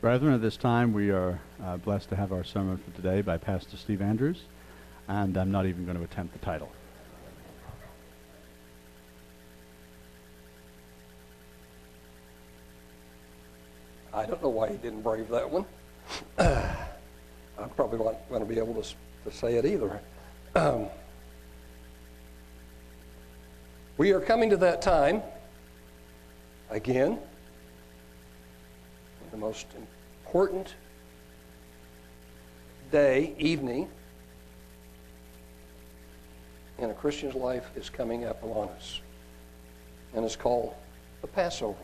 Brethren, 0.00 0.32
at 0.32 0.40
this 0.40 0.56
time 0.56 0.92
we 0.92 1.10
are 1.10 1.40
uh, 1.60 1.76
blessed 1.78 2.08
to 2.10 2.14
have 2.14 2.30
our 2.30 2.44
sermon 2.44 2.76
for 2.76 2.94
today 2.94 3.20
by 3.20 3.36
Pastor 3.36 3.76
Steve 3.76 4.00
Andrews, 4.00 4.42
and 5.08 5.36
I'm 5.36 5.50
not 5.50 5.66
even 5.66 5.86
going 5.86 5.98
to 5.98 6.04
attempt 6.04 6.34
the 6.34 6.38
title. 6.38 6.70
I 14.14 14.24
don't 14.24 14.40
know 14.40 14.50
why 14.50 14.70
he 14.70 14.76
didn't 14.76 15.02
brave 15.02 15.28
that 15.30 15.50
one. 15.50 15.64
I'm 16.38 17.70
probably 17.74 17.98
not 17.98 18.28
going 18.28 18.40
to 18.40 18.46
be 18.46 18.60
able 18.60 18.80
to, 18.80 18.94
to 19.24 19.36
say 19.36 19.56
it 19.56 19.64
either. 19.64 20.00
Um, 20.54 20.86
we 23.96 24.12
are 24.12 24.20
coming 24.20 24.48
to 24.50 24.56
that 24.58 24.80
time 24.80 25.22
again, 26.70 27.18
the 29.30 29.36
most 29.36 29.66
important 30.24 30.74
day, 32.90 33.34
evening, 33.38 33.88
in 36.78 36.90
a 36.90 36.94
Christian's 36.94 37.34
life 37.34 37.70
is 37.76 37.90
coming 37.90 38.24
up 38.24 38.42
upon 38.42 38.68
us. 38.68 39.00
And 40.14 40.24
it's 40.24 40.36
called 40.36 40.74
the 41.20 41.26
Passover. 41.26 41.76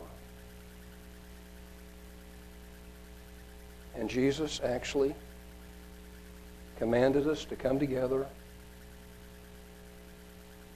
And 3.95 4.09
Jesus 4.09 4.61
actually 4.63 5.13
commanded 6.77 7.27
us 7.27 7.45
to 7.45 7.55
come 7.55 7.79
together 7.79 8.25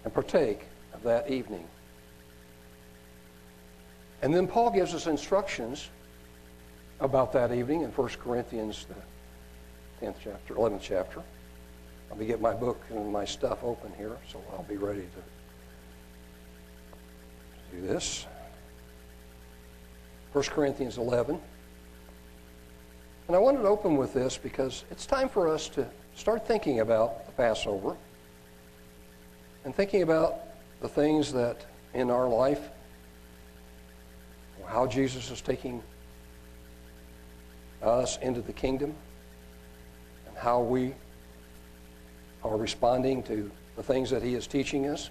and 0.03 0.13
partake 0.13 0.61
of 0.94 1.03
that 1.03 1.30
evening. 1.30 1.67
And 4.22 4.33
then 4.33 4.47
Paul 4.47 4.72
gives 4.72 4.94
us 4.94 5.08
instructions 5.08 5.89
about 6.99 7.31
that 7.34 7.52
evening 7.53 7.81
in 7.81 7.91
1 7.91 8.09
Corinthians, 8.21 8.85
the 8.85 8.95
10th 10.05 10.16
chapter, 10.23 10.53
11th 10.55 10.81
chapter. 10.81 11.22
Let 12.09 12.19
me 12.19 12.25
get 12.25 12.42
my 12.42 12.53
book 12.53 12.81
and 12.89 13.11
my 13.11 13.25
stuff 13.25 13.64
open 13.64 13.94
here, 13.97 14.17
so 14.28 14.42
I'll 14.52 14.64
be 14.64 14.78
ready 14.78 15.08
to 17.72 17.75
do 17.75 17.81
this. 17.88 18.25
1 20.33 20.44
Corinthians 20.45 20.97
11. 20.97 21.39
And 23.27 23.36
I 23.36 23.39
wanted 23.39 23.61
to 23.61 23.67
open 23.67 23.95
with 23.95 24.14
this 24.14 24.38
because 24.38 24.83
it's 24.89 25.05
time 25.05 25.30
for 25.30 25.47
us 25.47 25.70
to 25.70 25.88
start 26.16 26.47
thinking 26.47 26.80
about 26.80 27.25
the 27.25 27.31
Passover 27.33 27.95
and 29.64 29.75
thinking 29.75 30.02
about 30.02 30.39
the 30.81 30.89
things 30.89 31.31
that 31.33 31.66
in 31.94 32.09
our 32.09 32.27
life, 32.27 32.70
how 34.66 34.88
Jesus 34.88 35.31
is 35.31 35.42
taking 35.42 35.81
us 37.81 38.17
into 38.17 38.41
the 38.41 38.53
kingdom 38.53 38.94
and 40.27 40.38
how 40.38 40.61
we 40.61 40.94
are 42.44 42.58
responding 42.58 43.23
to 43.23 43.49
the 43.75 43.83
things 43.83 44.09
that 44.09 44.23
he 44.23 44.36
is 44.36 44.47
teaching 44.47 44.88
us. 44.88 45.09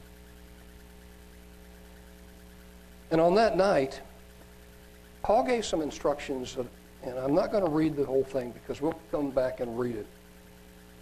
And 3.11 3.21
on 3.21 3.35
that 3.37 3.57
night, 3.57 4.01
Paul 5.23 5.45
gave 5.45 5.65
some 5.65 5.81
instructions, 5.81 6.57
and 7.03 7.19
I'm 7.19 7.35
not 7.35 7.51
going 7.51 7.65
to 7.65 7.71
read 7.71 7.97
the 7.97 8.05
whole 8.05 8.25
thing 8.25 8.51
because 8.51 8.81
we'll 8.81 8.99
come 9.11 9.31
back 9.31 9.61
and 9.61 9.79
read 9.79 9.97
it. 9.97 10.07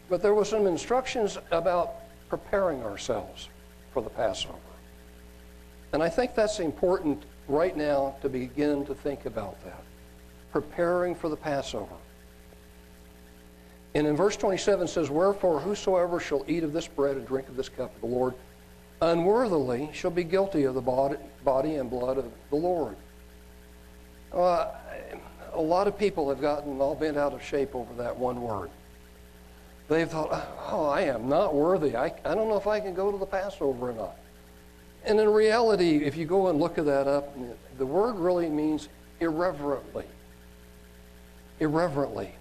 But 0.09 0.23
there 0.23 0.35
were 0.35 0.45
some 0.45 0.67
instructions 0.67 1.39
about 1.51 1.95
preparing 2.29 2.83
ourselves 2.83 3.49
for 3.93 4.03
the 4.03 4.11
Passover. 4.11 4.55
And 5.93 6.03
I 6.03 6.09
think 6.09 6.35
that's 6.35 6.61
important 6.61 7.25
right 7.49 7.77
now 7.77 8.17
to 8.23 8.29
begin 8.29 8.85
to 8.87 8.95
think 8.95 9.27
about 9.27 9.63
that. 9.65 9.83
Preparing 10.57 11.15
for 11.15 11.29
the 11.29 11.37
Passover. 11.37 11.97
And 13.95 14.07
in 14.07 14.17
verse 14.17 14.39
27 14.39 14.89
says, 14.89 15.11
Wherefore 15.11 15.61
whosoever 15.61 16.19
shall 16.19 16.47
eat 16.49 16.65
of 16.65 16.73
this 16.73 16.89
bread 16.89 17.19
and 17.19 17.27
drink 17.27 17.47
of 17.49 17.57
this 17.57 17.69
cup 17.69 17.95
of 17.95 18.01
the 18.01 18.07
Lord 18.07 18.33
unworthily 19.03 19.91
shall 19.93 20.11
be 20.11 20.25
guilty 20.25 20.65
of 20.65 20.75
the 20.75 20.81
body, 20.81 21.75
and 21.75 21.91
blood 21.91 22.17
of 22.17 22.33
the 22.49 22.57
Lord. 22.57 22.97
Uh, 24.33 24.71
a 25.53 25.61
lot 25.61 25.89
of 25.89 25.99
people 25.99 26.27
have 26.31 26.41
gotten 26.41 26.81
all 26.81 26.95
bent 26.95 27.19
out 27.19 27.35
of 27.35 27.43
shape 27.43 27.75
over 27.75 27.93
that 28.03 28.17
one 28.17 28.41
word. 28.41 28.71
They've 29.89 30.09
thought, 30.09 30.31
oh, 30.71 30.87
I 30.87 31.03
am 31.03 31.29
not 31.29 31.55
worthy. 31.55 31.95
I, 31.95 32.15
I 32.25 32.35
don't 32.35 32.49
know 32.49 32.57
if 32.57 32.67
I 32.67 32.81
can 32.81 32.95
go 32.95 33.13
to 33.13 33.19
the 33.19 33.27
Passover 33.27 33.91
or 33.91 33.93
not. 33.93 34.17
And 35.05 35.21
in 35.21 35.29
reality, 35.29 35.99
if 35.99 36.17
you 36.17 36.25
go 36.25 36.47
and 36.47 36.59
look 36.59 36.79
at 36.79 36.87
that 36.87 37.07
up, 37.07 37.37
the 37.77 37.85
word 37.85 38.17
really 38.17 38.49
means 38.49 38.89
irreverently. 39.21 40.07
Irreverently 41.61 42.33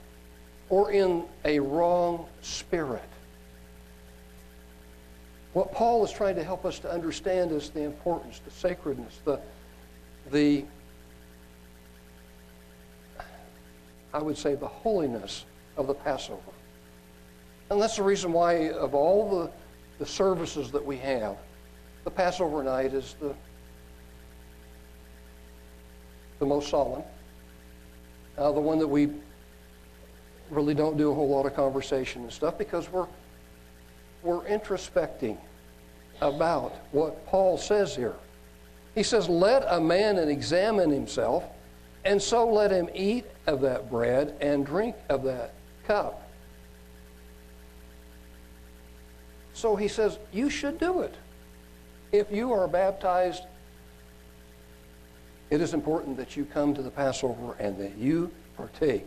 or 0.69 0.91
in 0.91 1.23
a 1.43 1.59
wrong 1.59 2.27
spirit. 2.41 3.01
What 5.53 5.71
Paul 5.71 6.03
is 6.03 6.11
trying 6.11 6.35
to 6.35 6.43
help 6.43 6.65
us 6.65 6.79
to 6.79 6.91
understand 6.91 7.51
is 7.51 7.69
the 7.69 7.83
importance, 7.83 8.41
the 8.43 8.51
sacredness, 8.51 9.19
the, 9.23 9.39
the 10.31 10.65
I 14.13 14.19
would 14.21 14.37
say, 14.37 14.55
the 14.55 14.67
holiness 14.67 15.45
of 15.75 15.87
the 15.87 15.93
Passover. 15.93 16.41
And 17.69 17.81
that's 17.81 17.97
the 17.97 18.03
reason 18.03 18.31
why, 18.31 18.69
of 18.69 18.95
all 18.95 19.29
the, 19.29 19.51
the 19.99 20.05
services 20.05 20.71
that 20.71 20.83
we 20.83 20.97
have, 20.97 21.35
the 22.05 22.11
Passover 22.11 22.63
night 22.63 22.93
is 22.93 23.15
the, 23.19 23.35
the 26.39 26.45
most 26.45 26.69
solemn, 26.69 27.03
uh, 28.37 28.51
the 28.51 28.59
one 28.59 28.79
that 28.79 28.87
we 28.87 29.09
really 30.49 30.73
don't 30.73 30.97
do 30.97 31.11
a 31.11 31.13
whole 31.13 31.29
lot 31.29 31.45
of 31.45 31.55
conversation 31.55 32.23
and 32.23 32.31
stuff 32.31 32.57
because 32.57 32.91
we're 32.91 33.07
we're 34.25 34.43
introspecting 34.45 35.37
about 36.21 36.73
what 36.91 37.25
Paul 37.27 37.57
says 37.57 37.95
here. 37.95 38.15
He 38.95 39.03
says, 39.03 39.29
Let 39.29 39.63
a 39.67 39.79
man 39.79 40.17
examine 40.17 40.89
himself, 40.89 41.43
and 42.03 42.21
so 42.21 42.47
let 42.47 42.71
him 42.71 42.89
eat 42.93 43.25
of 43.45 43.61
that 43.61 43.89
bread 43.89 44.35
and 44.41 44.65
drink 44.65 44.95
of 45.09 45.23
that 45.23 45.53
cup. 45.85 46.27
So 49.53 49.75
he 49.75 49.87
says, 49.87 50.17
You 50.33 50.49
should 50.49 50.79
do 50.79 51.01
it. 51.01 51.13
If 52.11 52.31
you 52.31 52.51
are 52.53 52.67
baptized, 52.67 53.43
it 55.49 55.61
is 55.61 55.73
important 55.73 56.17
that 56.17 56.35
you 56.35 56.45
come 56.45 56.73
to 56.73 56.81
the 56.81 56.89
Passover 56.89 57.55
and 57.59 57.77
that 57.77 57.97
you 57.97 58.31
partake 58.57 59.05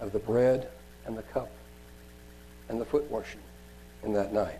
of 0.00 0.12
the 0.12 0.18
bread 0.18 0.68
and 1.04 1.16
the 1.16 1.22
cup 1.22 1.50
and 2.68 2.80
the 2.80 2.84
foot 2.84 3.10
washing 3.10 3.40
in 4.02 4.12
that 4.12 4.32
night. 4.32 4.58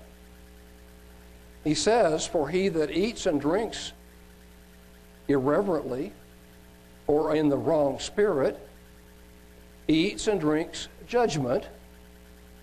He 1.65 1.75
says, 1.75 2.27
For 2.27 2.49
he 2.49 2.69
that 2.69 2.91
eats 2.91 3.27
and 3.27 3.41
drinks 3.41 3.93
irreverently 5.29 6.13
or 7.07 7.35
in 7.35 7.49
the 7.49 7.57
wrong 7.57 7.99
spirit 7.99 8.59
eats 9.89 10.29
and 10.29 10.41
drinks 10.41 10.89
judgment 11.07 11.65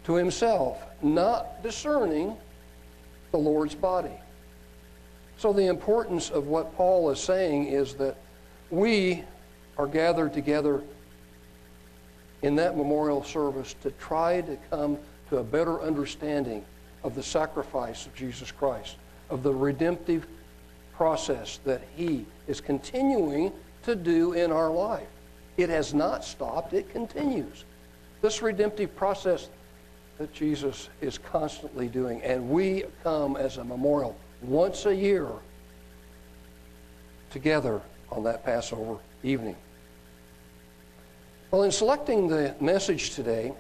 to 0.06 0.16
himself, 0.16 0.82
not 1.02 1.64
discerning 1.64 2.36
the 3.32 3.38
Lord's 3.38 3.76
body. 3.76 4.18
So, 5.38 5.52
the 5.52 5.68
importance 5.68 6.30
of 6.30 6.48
what 6.48 6.76
Paul 6.76 7.10
is 7.10 7.20
saying 7.20 7.68
is 7.68 7.96
that 7.96 8.18
we 8.70 9.24
are 9.78 9.88
gathered 9.88 10.34
together 10.34 10.82
in 12.42 12.56
that 12.56 12.78
memorial 12.78 13.24
service 13.24 13.76
to 13.82 13.92
try 13.92 14.42
to 14.42 14.58
come 14.70 14.98
to 15.30 15.38
a 15.38 15.44
better 15.44 15.82
understanding 15.82 16.64
of 17.04 17.16
the 17.16 17.24
sacrifice 17.24 18.06
of 18.06 18.14
Jesus 18.16 18.52
Christ, 18.52 18.98
of 19.30 19.44
the 19.44 19.54
redemptive 19.54 20.28
process 20.96 21.60
that 21.66 21.82
He 21.96 22.26
is 22.48 22.62
continuing 22.62 23.52
to 23.84 23.96
do 23.96 24.34
in 24.34 24.52
our 24.52 24.70
life. 24.70 25.08
It 25.58 25.70
has 25.70 25.94
not 25.94 26.24
stopped, 26.24 26.74
it 26.74 26.90
continues. 26.90 27.66
This 28.22 28.42
redemptive 28.42 28.96
process 28.96 29.50
that 30.18 30.34
Jesus 30.34 30.90
is 31.02 31.18
constantly 31.18 31.88
doing, 31.88 32.22
and 32.22 32.50
we 32.50 32.86
come 33.04 33.36
as 33.36 33.58
a 33.58 33.64
memorial 33.64 34.16
once 34.44 34.86
a 34.86 34.96
year 34.96 35.28
together 37.32 37.82
on 38.12 38.24
that 38.24 38.46
Passover 38.46 38.98
evening. 39.24 39.56
Well, 41.52 41.64
in 41.64 41.72
selecting 41.72 42.28
the 42.28 42.56
message 42.60 43.12
today, 43.12 43.54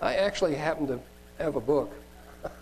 I 0.00 0.14
actually 0.14 0.54
happen 0.54 0.86
to 0.86 1.00
have 1.38 1.56
a 1.56 1.60
book 1.60 1.92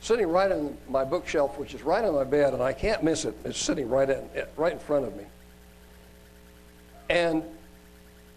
sitting 0.00 0.28
right 0.28 0.50
on 0.50 0.76
my 0.88 1.04
bookshelf, 1.04 1.58
which 1.58 1.74
is 1.74 1.82
right 1.82 2.04
on 2.04 2.14
my 2.14 2.24
bed, 2.24 2.54
and 2.54 2.62
I 2.62 2.72
can't 2.72 3.02
miss 3.02 3.24
it. 3.24 3.36
It's 3.44 3.58
sitting 3.58 3.88
right, 3.88 4.08
at, 4.08 4.50
right 4.56 4.72
in 4.72 4.78
front 4.78 5.06
of 5.06 5.16
me. 5.16 5.24
And 7.08 7.42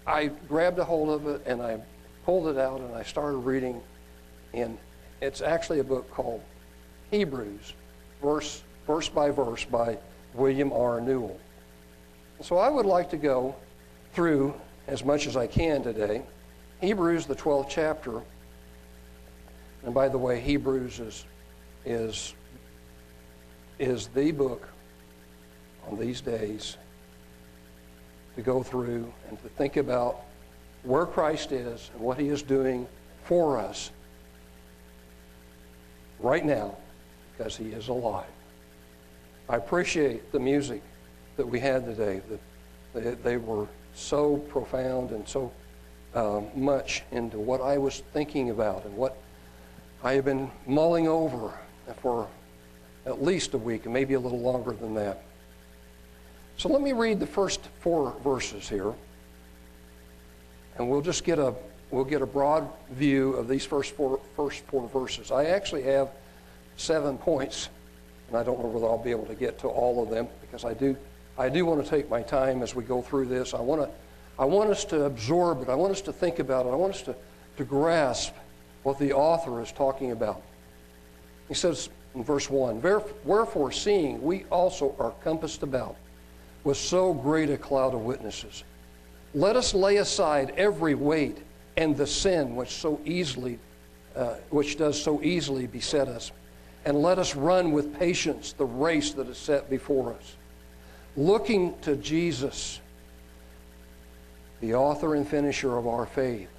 I 0.06 0.28
grabbed 0.48 0.80
a 0.80 0.84
hold 0.84 1.10
of 1.10 1.28
it 1.28 1.44
and 1.46 1.62
I 1.62 1.80
pulled 2.26 2.48
it 2.48 2.58
out 2.58 2.82
and 2.82 2.96
I 2.96 3.04
started 3.04 3.38
reading. 3.38 3.82
And 4.54 4.78
it's 5.22 5.42
actually 5.42 5.80
a 5.80 5.84
book 5.84 6.10
called 6.12 6.42
Hebrews, 7.12 7.74
verse, 8.22 8.64
verse 8.86 9.10
by 9.10 9.32
verse 9.32 9.66
by 9.66 9.98
William 10.34 10.72
R. 10.72 11.02
Newell. 11.02 11.40
So 12.42 12.58
I 12.58 12.70
would 12.70 12.86
like 12.86 13.10
to 13.12 13.18
go 13.18 13.56
through 14.14 14.54
as 14.88 15.04
much 15.04 15.28
as 15.28 15.36
I 15.36 15.48
can 15.48 15.84
today. 15.84 16.24
Hebrews, 16.82 17.26
the 17.26 17.36
12th 17.36 17.70
chapter. 17.70 18.22
And 19.84 19.94
by 19.94 20.08
the 20.08 20.18
way, 20.18 20.40
Hebrews 20.40 21.00
is, 21.00 21.26
is, 21.86 22.34
is 23.80 24.08
the 24.08 24.32
book 24.32 24.70
on 25.90 26.00
these 26.00 26.22
days 26.22 26.78
to 28.36 28.42
go 28.42 28.64
through 28.64 29.12
and 29.30 29.42
to 29.42 29.50
think 29.50 29.78
about 29.78 30.22
where 30.84 31.06
Christ 31.06 31.52
is 31.52 31.90
and 31.94 32.02
what 32.02 32.18
he 32.18 32.30
is 32.30 32.42
doing 32.42 32.88
for 33.26 33.58
us 33.58 33.92
right 36.20 36.46
now 36.46 36.76
because 37.40 37.56
he 37.56 37.70
is 37.70 37.88
alive. 37.88 38.28
I 39.48 39.56
appreciate 39.56 40.34
the 40.34 40.40
music 40.40 40.82
that 41.38 41.48
we 41.48 41.58
had 41.58 41.86
today. 41.86 42.22
They, 42.94 43.12
they 43.12 43.38
were 43.38 43.66
so 43.96 44.38
profound 44.38 45.12
and 45.12 45.26
so 45.26 45.52
uh, 46.14 46.42
much 46.54 47.04
into 47.12 47.40
what 47.40 47.62
I 47.62 47.78
was 47.78 48.04
thinking 48.12 48.50
about 48.50 48.84
and 48.84 48.96
what 48.98 49.18
I 50.04 50.14
have 50.14 50.26
been 50.26 50.52
mulling 50.68 51.08
over 51.08 51.54
for 52.02 52.28
at 53.06 53.24
least 53.24 53.54
a 53.54 53.58
week 53.58 53.86
and 53.86 53.94
maybe 53.94 54.16
a 54.16 54.20
little 54.20 54.42
longer 54.42 54.72
than 54.74 54.94
that. 54.96 55.24
So 56.58 56.68
let 56.68 56.82
me 56.82 56.92
read 56.92 57.22
the 57.22 57.28
first 57.28 57.62
four 57.80 58.14
verses 58.22 58.68
here, 58.68 58.94
and 60.78 60.90
we'll 60.90 61.02
just 61.02 61.24
get 61.24 61.40
a 61.40 61.56
we'll 61.90 62.04
get 62.04 62.22
a 62.22 62.26
broad 62.26 62.70
view 62.92 63.34
of 63.36 63.48
these 63.48 63.66
first 63.66 63.96
four 63.96 64.20
first 64.36 64.66
four 64.66 64.90
verses. 64.90 65.32
I 65.32 65.46
actually 65.46 65.84
have 65.84 66.10
seven 66.80 67.18
points, 67.18 67.70
and 68.28 68.38
I 68.38 68.44
don't 68.44 68.60
know 68.60 68.68
whether 68.68 68.86
I'll 68.86 68.98
be 68.98 69.12
able 69.12 69.26
to 69.26 69.36
get 69.36 69.60
to 69.60 69.68
all 69.68 70.02
of 70.02 70.10
them 70.10 70.28
because 70.42 70.66
I 70.66 70.74
do 70.74 70.96
I 71.38 71.48
do 71.48 71.66
want 71.66 71.84
to 71.84 71.90
take 71.90 72.10
my 72.10 72.22
time 72.22 72.62
as 72.62 72.76
we 72.76 72.84
go 72.84 73.02
through 73.02 73.26
this. 73.26 73.54
I 73.54 73.62
want 73.62 73.82
to 73.82 73.90
I 74.38 74.46
want 74.46 74.70
us 74.70 74.86
to 74.86 75.04
absorb 75.04 75.62
it. 75.62 75.70
I 75.70 75.76
want 75.76 75.92
us 75.92 76.02
to 76.02 76.14
think 76.14 76.40
about 76.40 76.66
it. 76.66 76.70
I 76.70 76.76
want 76.76 76.96
us 76.96 77.02
to, 77.04 77.16
to 77.58 77.64
grasp 77.66 78.34
what 78.84 78.98
the 78.98 79.12
author 79.12 79.62
is 79.62 79.72
talking 79.74 80.12
about. 80.12 80.42
He 81.50 81.54
says 81.54 81.90
in 82.16 82.24
verse 82.24 82.50
1 82.50 82.82
Wherefore, 83.26 83.72
seeing 83.72 84.22
we 84.22 84.46
also 84.46 84.96
are 85.00 85.12
compassed 85.24 85.64
about 85.64 85.98
with 86.64 86.78
so 86.78 87.14
great 87.14 87.50
a 87.50 87.58
cloud 87.58 87.94
of 87.94 88.02
witnesses. 88.02 88.64
Let 89.34 89.56
us 89.56 89.74
lay 89.74 89.98
aside 89.98 90.54
every 90.56 90.96
weight 90.96 91.38
and 91.78 91.96
the 91.96 92.08
sin 92.08 92.56
which 92.56 92.72
so 92.72 93.00
easily, 93.06 93.60
uh, 94.16 94.36
which 94.50 94.78
does 94.78 95.02
so 95.02 95.22
easily 95.22 95.68
beset 95.68 96.08
us, 96.08 96.32
and 96.86 97.02
let 97.02 97.20
us 97.20 97.36
run 97.36 97.72
with 97.72 97.98
patience 98.00 98.54
the 98.54 98.66
race 98.66 99.12
that 99.14 99.28
is 99.28 99.38
set 99.38 99.70
before 99.70 100.14
us, 100.14 100.36
looking 101.18 101.78
to 101.82 101.96
Jesus, 101.96 102.80
the 104.62 104.76
author 104.76 105.16
and 105.16 105.28
finisher 105.28 105.78
of 105.78 105.88
our 105.88 106.06
faith, 106.06 106.50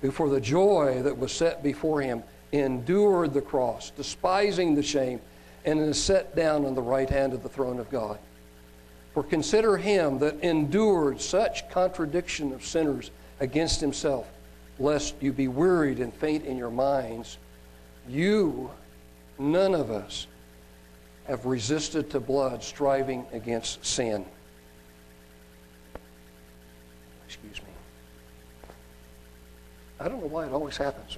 who 0.00 0.10
for 0.10 0.28
the 0.28 0.40
joy 0.40 1.02
that 1.02 1.16
was 1.16 1.32
set 1.32 1.62
before 1.62 2.00
him 2.00 2.22
endured 2.52 3.32
the 3.32 3.40
cross, 3.40 3.90
despising 3.90 4.74
the 4.74 4.82
shame, 4.82 5.20
and 5.64 5.80
is 5.80 6.02
set 6.02 6.34
down 6.34 6.64
on 6.64 6.74
the 6.74 6.82
right 6.82 7.08
hand 7.08 7.32
of 7.32 7.42
the 7.42 7.48
throne 7.48 7.78
of 7.78 7.90
God. 7.90 8.18
For 9.14 9.22
consider 9.22 9.76
him 9.76 10.18
that 10.18 10.40
endured 10.40 11.20
such 11.20 11.68
contradiction 11.70 12.52
of 12.52 12.64
sinners 12.64 13.10
against 13.40 13.80
himself, 13.80 14.26
lest 14.78 15.14
you 15.20 15.32
be 15.32 15.48
wearied 15.48 15.98
and 15.98 16.12
faint 16.12 16.44
in 16.44 16.56
your 16.56 16.70
minds. 16.70 17.38
You, 18.08 18.70
none 19.42 19.74
of 19.74 19.90
us, 19.90 20.26
have 21.26 21.46
resisted 21.46 22.10
to 22.10 22.20
blood, 22.20 22.62
striving 22.62 23.26
against 23.32 23.84
sin. 23.84 24.24
Excuse 27.26 27.60
me. 27.62 27.68
I 30.00 30.08
don't 30.08 30.20
know 30.20 30.26
why 30.26 30.46
it 30.46 30.52
always 30.52 30.76
happens. 30.76 31.16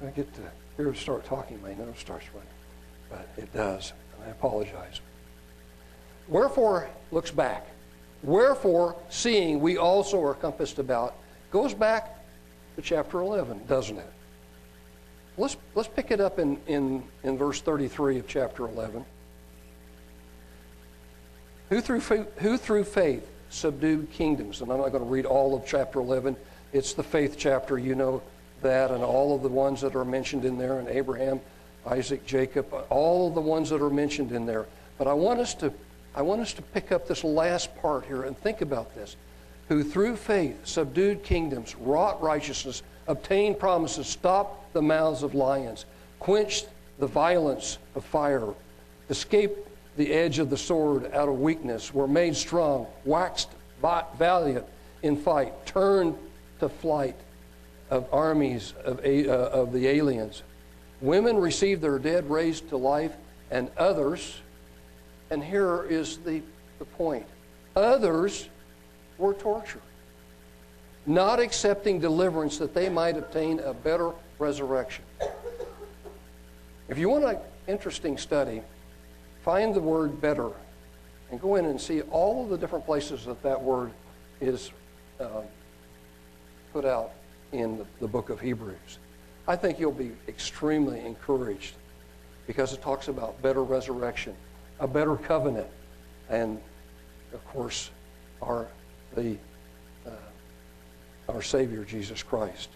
When 0.00 0.10
I 0.10 0.14
get 0.14 0.32
to 0.34 0.40
here 0.76 0.92
to 0.92 0.98
start 0.98 1.24
talking, 1.24 1.60
my 1.62 1.74
nose 1.74 1.98
starts 1.98 2.26
running. 2.32 2.48
But 3.10 3.28
it 3.36 3.52
does, 3.52 3.92
and 4.14 4.28
I 4.28 4.30
apologize. 4.30 5.00
Wherefore 6.28 6.88
looks 7.10 7.30
back. 7.30 7.66
Wherefore, 8.22 8.96
seeing 9.08 9.60
we 9.60 9.76
also 9.76 10.22
are 10.22 10.34
compassed 10.34 10.78
about, 10.78 11.14
goes 11.50 11.74
back 11.74 12.18
to 12.76 12.82
chapter 12.82 13.20
11, 13.20 13.66
doesn't 13.66 13.98
it? 13.98 14.12
Let's, 15.38 15.56
let's 15.76 15.88
pick 15.88 16.10
it 16.10 16.20
up 16.20 16.40
in, 16.40 16.58
in, 16.66 17.02
in 17.22 17.38
verse 17.38 17.60
33 17.60 18.18
of 18.18 18.26
chapter 18.26 18.66
11. 18.66 19.04
Who 21.70 21.80
through, 21.80 22.00
who 22.00 22.56
through 22.56 22.84
faith 22.84 23.30
subdued 23.48 24.10
kingdoms? 24.10 24.60
And 24.60 24.72
I'm 24.72 24.78
not 24.78 24.88
going 24.88 25.04
to 25.04 25.08
read 25.08 25.26
all 25.26 25.54
of 25.54 25.64
chapter 25.64 26.00
11. 26.00 26.36
It's 26.72 26.92
the 26.92 27.04
faith 27.04 27.36
chapter, 27.38 27.78
you 27.78 27.94
know 27.94 28.20
that, 28.62 28.90
and 28.90 29.04
all 29.04 29.34
of 29.34 29.42
the 29.42 29.48
ones 29.48 29.80
that 29.82 29.94
are 29.94 30.04
mentioned 30.04 30.44
in 30.44 30.58
there, 30.58 30.80
and 30.80 30.88
Abraham, 30.88 31.40
Isaac, 31.86 32.26
Jacob, 32.26 32.66
all 32.90 33.28
of 33.28 33.34
the 33.34 33.40
ones 33.40 33.70
that 33.70 33.80
are 33.80 33.90
mentioned 33.90 34.32
in 34.32 34.44
there. 34.44 34.66
But 34.98 35.06
I 35.06 35.12
want 35.12 35.38
us 35.38 35.54
to 35.54 35.72
I 36.14 36.22
want 36.22 36.40
us 36.40 36.52
to 36.54 36.62
pick 36.62 36.90
up 36.90 37.06
this 37.06 37.22
last 37.22 37.76
part 37.80 38.04
here 38.06 38.24
and 38.24 38.36
think 38.36 38.60
about 38.60 38.92
this. 38.96 39.14
Who 39.68 39.84
through 39.84 40.16
faith 40.16 40.66
subdued 40.66 41.22
kingdoms, 41.22 41.76
wrought 41.76 42.20
righteousness, 42.20 42.82
obtained 43.06 43.60
promises, 43.60 44.08
stopped 44.08 44.57
the 44.72 44.82
mouths 44.82 45.22
of 45.22 45.34
lions, 45.34 45.84
quenched 46.18 46.68
the 46.98 47.06
violence 47.06 47.78
of 47.94 48.04
fire, 48.04 48.54
escaped 49.10 49.68
the 49.96 50.12
edge 50.12 50.38
of 50.38 50.50
the 50.50 50.56
sword 50.56 51.12
out 51.12 51.28
of 51.28 51.40
weakness, 51.40 51.92
were 51.92 52.08
made 52.08 52.36
strong, 52.36 52.86
waxed 53.04 53.50
valiant 53.80 54.64
in 55.02 55.16
fight, 55.16 55.66
turned 55.66 56.16
to 56.60 56.68
flight 56.68 57.16
of 57.90 58.06
armies 58.12 58.74
of, 58.84 59.00
uh, 59.04 59.30
of 59.30 59.72
the 59.72 59.86
aliens. 59.86 60.42
Women 61.00 61.36
received 61.38 61.80
their 61.80 61.98
dead 61.98 62.28
raised 62.28 62.68
to 62.70 62.76
life, 62.76 63.12
and 63.50 63.70
others 63.76 64.40
and 65.30 65.44
here 65.44 65.84
is 65.84 66.18
the, 66.18 66.42
the 66.78 66.84
point 66.84 67.26
others 67.76 68.48
were 69.18 69.34
tortured, 69.34 69.82
not 71.06 71.38
accepting 71.38 72.00
deliverance 72.00 72.58
that 72.58 72.74
they 72.74 72.88
might 72.88 73.16
obtain 73.16 73.60
a 73.60 73.72
better 73.72 74.12
resurrection. 74.38 75.04
If 76.88 76.98
you 76.98 77.08
want 77.08 77.24
an 77.24 77.38
interesting 77.66 78.16
study, 78.16 78.62
find 79.44 79.74
the 79.74 79.80
word 79.80 80.20
better 80.20 80.50
and 81.30 81.40
go 81.40 81.56
in 81.56 81.66
and 81.66 81.80
see 81.80 82.00
all 82.02 82.44
of 82.44 82.50
the 82.50 82.56
different 82.56 82.86
places 82.86 83.24
that 83.26 83.42
that 83.42 83.60
word 83.60 83.90
is 84.40 84.70
uh, 85.20 85.42
put 86.72 86.84
out 86.84 87.12
in 87.52 87.78
the, 87.78 87.86
the 88.00 88.08
book 88.08 88.30
of 88.30 88.40
Hebrews. 88.40 88.98
I 89.46 89.56
think 89.56 89.78
you'll 89.78 89.92
be 89.92 90.12
extremely 90.28 91.00
encouraged 91.00 91.74
because 92.46 92.72
it 92.72 92.80
talks 92.80 93.08
about 93.08 93.40
better 93.42 93.62
resurrection 93.62 94.34
a 94.80 94.86
better 94.86 95.16
covenant, 95.16 95.66
and 96.28 96.60
of 97.32 97.44
course, 97.48 97.90
our 98.42 98.68
the 99.14 99.36
uh, 100.06 100.10
our 101.28 101.42
Savior 101.42 101.84
Jesus 101.84 102.22
Christ. 102.22 102.68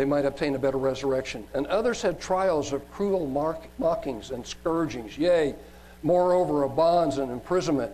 They 0.00 0.06
might 0.06 0.24
obtain 0.24 0.54
a 0.54 0.58
better 0.58 0.78
resurrection. 0.78 1.46
And 1.52 1.66
others 1.66 2.00
had 2.00 2.18
trials 2.18 2.72
of 2.72 2.90
cruel 2.90 3.26
mark- 3.26 3.68
mockings 3.78 4.30
and 4.30 4.46
scourgings, 4.46 5.18
yea, 5.18 5.54
moreover, 6.02 6.62
of 6.62 6.74
bonds 6.74 7.18
and 7.18 7.30
imprisonment. 7.30 7.92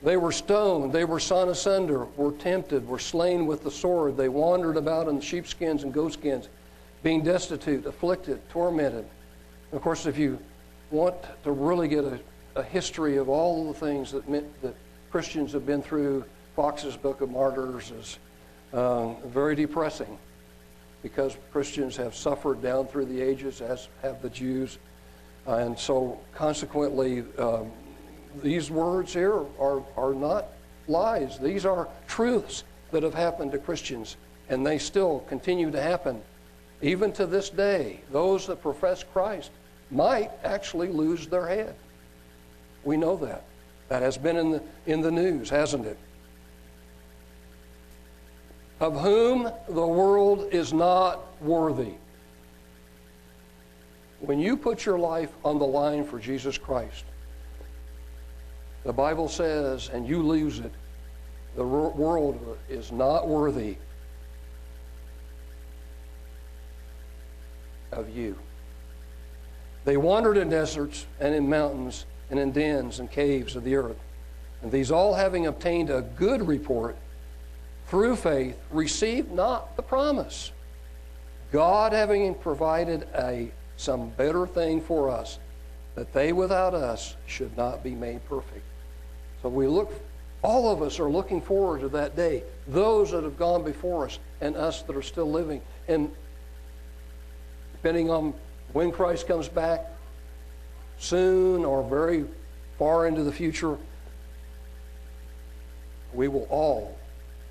They 0.00 0.16
were 0.16 0.30
stoned, 0.30 0.92
they 0.92 1.04
were 1.04 1.18
sawn 1.18 1.48
asunder, 1.48 2.04
were 2.16 2.30
tempted, 2.30 2.86
were 2.86 3.00
slain 3.00 3.44
with 3.44 3.64
the 3.64 3.72
sword. 3.72 4.16
They 4.16 4.28
wandered 4.28 4.76
about 4.76 5.08
in 5.08 5.20
sheepskins 5.20 5.82
and 5.82 5.92
goatskins 5.92 6.48
being 7.02 7.24
destitute, 7.24 7.86
afflicted, 7.86 8.48
tormented. 8.50 9.06
Of 9.72 9.82
course, 9.82 10.06
if 10.06 10.16
you 10.16 10.38
want 10.92 11.16
to 11.42 11.50
really 11.50 11.88
get 11.88 12.04
a, 12.04 12.20
a 12.54 12.62
history 12.62 13.16
of 13.16 13.28
all 13.28 13.66
the 13.66 13.80
things 13.80 14.12
that, 14.12 14.28
meant, 14.28 14.46
that 14.62 14.76
Christians 15.10 15.54
have 15.54 15.66
been 15.66 15.82
through, 15.82 16.24
Foxe's 16.54 16.96
Book 16.96 17.20
of 17.20 17.32
Martyrs 17.32 17.90
is 17.90 18.18
um, 18.72 19.16
very 19.24 19.56
depressing 19.56 20.16
because 21.02 21.36
Christians 21.52 21.96
have 21.96 22.14
suffered 22.14 22.62
down 22.62 22.86
through 22.86 23.06
the 23.06 23.20
ages, 23.20 23.60
as 23.60 23.88
have 24.02 24.20
the 24.22 24.30
Jews. 24.30 24.78
Uh, 25.46 25.54
and 25.56 25.78
so, 25.78 26.18
consequently, 26.34 27.24
um, 27.38 27.70
these 28.42 28.70
words 28.70 29.12
here 29.12 29.40
are, 29.60 29.82
are 29.96 30.14
not 30.14 30.46
lies. 30.86 31.38
These 31.38 31.64
are 31.64 31.88
truths 32.06 32.64
that 32.90 33.02
have 33.02 33.14
happened 33.14 33.52
to 33.52 33.58
Christians, 33.58 34.16
and 34.48 34.66
they 34.66 34.78
still 34.78 35.20
continue 35.28 35.70
to 35.70 35.80
happen 35.80 36.20
even 36.80 37.12
to 37.12 37.26
this 37.26 37.50
day, 37.50 38.00
those 38.12 38.46
that 38.46 38.62
profess 38.62 39.02
Christ 39.02 39.50
might 39.90 40.30
actually 40.44 40.88
lose 40.88 41.26
their 41.26 41.46
head. 41.46 41.74
We 42.84 42.96
know 42.96 43.16
that. 43.16 43.44
That 43.88 44.02
has 44.02 44.18
been 44.18 44.36
in 44.36 44.50
the, 44.52 44.62
in 44.86 45.00
the 45.00 45.10
news, 45.10 45.50
hasn't 45.50 45.86
it? 45.86 45.98
Of 48.80 49.00
whom 49.00 49.50
the 49.68 49.86
world 49.86 50.48
is 50.52 50.72
not 50.72 51.20
worthy. 51.42 51.94
When 54.20 54.38
you 54.38 54.56
put 54.56 54.84
your 54.84 54.98
life 54.98 55.30
on 55.44 55.58
the 55.58 55.66
line 55.66 56.04
for 56.04 56.18
Jesus 56.18 56.58
Christ, 56.58 57.04
the 58.84 58.92
Bible 58.92 59.28
says, 59.28 59.90
and 59.92 60.06
you 60.06 60.22
lose 60.22 60.60
it, 60.60 60.72
the 61.56 61.64
world 61.64 62.58
is 62.68 62.92
not 62.92 63.26
worthy 63.26 63.76
of 67.92 68.08
you. 68.08 68.36
They 69.84 69.96
wandered 69.96 70.36
in 70.36 70.50
deserts 70.50 71.06
and 71.18 71.34
in 71.34 71.48
mountains 71.48 72.06
and 72.30 72.38
in 72.38 72.52
dens 72.52 73.00
and 73.00 73.10
caves 73.10 73.56
of 73.56 73.64
the 73.64 73.74
earth. 73.74 73.98
And 74.62 74.70
these 74.70 74.90
all 74.90 75.14
having 75.14 75.46
obtained 75.46 75.90
a 75.90 76.02
good 76.02 76.46
report 76.46 76.96
through 77.88 78.16
faith 78.16 78.58
received 78.70 79.32
not 79.32 79.76
the 79.76 79.82
promise. 79.82 80.52
God 81.52 81.92
having 81.92 82.34
provided 82.34 83.08
a 83.14 83.50
some 83.76 84.10
better 84.10 84.46
thing 84.46 84.80
for 84.80 85.08
us, 85.08 85.38
that 85.94 86.12
they 86.12 86.32
without 86.32 86.74
us 86.74 87.16
should 87.26 87.56
not 87.56 87.82
be 87.82 87.92
made 87.92 88.24
perfect. 88.28 88.64
So 89.42 89.48
we 89.48 89.66
look 89.66 89.92
all 90.42 90.70
of 90.70 90.82
us 90.82 91.00
are 91.00 91.10
looking 91.10 91.40
forward 91.40 91.80
to 91.80 91.88
that 91.90 92.14
day. 92.14 92.44
Those 92.68 93.10
that 93.10 93.24
have 93.24 93.38
gone 93.38 93.64
before 93.64 94.06
us 94.06 94.18
and 94.40 94.56
us 94.56 94.82
that 94.82 94.94
are 94.94 95.02
still 95.02 95.30
living. 95.30 95.60
And 95.88 96.12
depending 97.72 98.08
on 98.08 98.34
when 98.72 98.92
Christ 98.92 99.26
comes 99.26 99.48
back, 99.48 99.86
soon 100.98 101.64
or 101.64 101.82
very 101.82 102.24
far 102.78 103.06
into 103.06 103.24
the 103.24 103.32
future, 103.32 103.76
we 106.14 106.28
will 106.28 106.46
all 106.50 106.96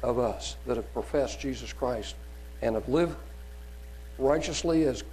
of 0.04 0.20
us 0.20 0.56
that 0.66 0.78
have 0.78 0.92
professed 0.94 1.40
Jesus 1.40 1.74
Christ 1.74 2.16
and 2.62 2.76
have 2.76 2.88
lived 2.88 3.16
righteously 4.18 4.84
as 4.84 5.04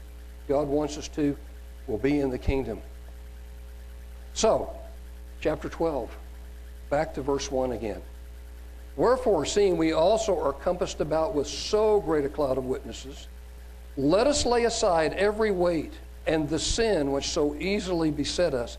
God 0.48 0.68
wants 0.68 0.98
us 0.98 1.08
to 1.08 1.36
will 1.86 1.98
be 1.98 2.20
in 2.20 2.30
the 2.30 2.38
kingdom. 2.38 2.80
So, 4.32 4.70
chapter 5.40 5.68
12, 5.68 6.10
back 6.90 7.14
to 7.14 7.22
verse 7.22 7.50
1 7.50 7.72
again. 7.72 8.02
Wherefore, 8.96 9.44
seeing 9.44 9.76
we 9.76 9.92
also 9.92 10.38
are 10.40 10.52
compassed 10.52 11.00
about 11.00 11.34
with 11.34 11.46
so 11.46 12.00
great 12.00 12.24
a 12.24 12.28
cloud 12.28 12.58
of 12.58 12.64
witnesses, 12.64 13.28
let 13.96 14.26
us 14.26 14.46
lay 14.46 14.64
aside 14.64 15.12
every 15.14 15.50
weight 15.50 15.92
and 16.26 16.48
the 16.48 16.58
sin 16.58 17.12
which 17.12 17.28
so 17.28 17.54
easily 17.56 18.10
beset 18.10 18.54
us, 18.54 18.78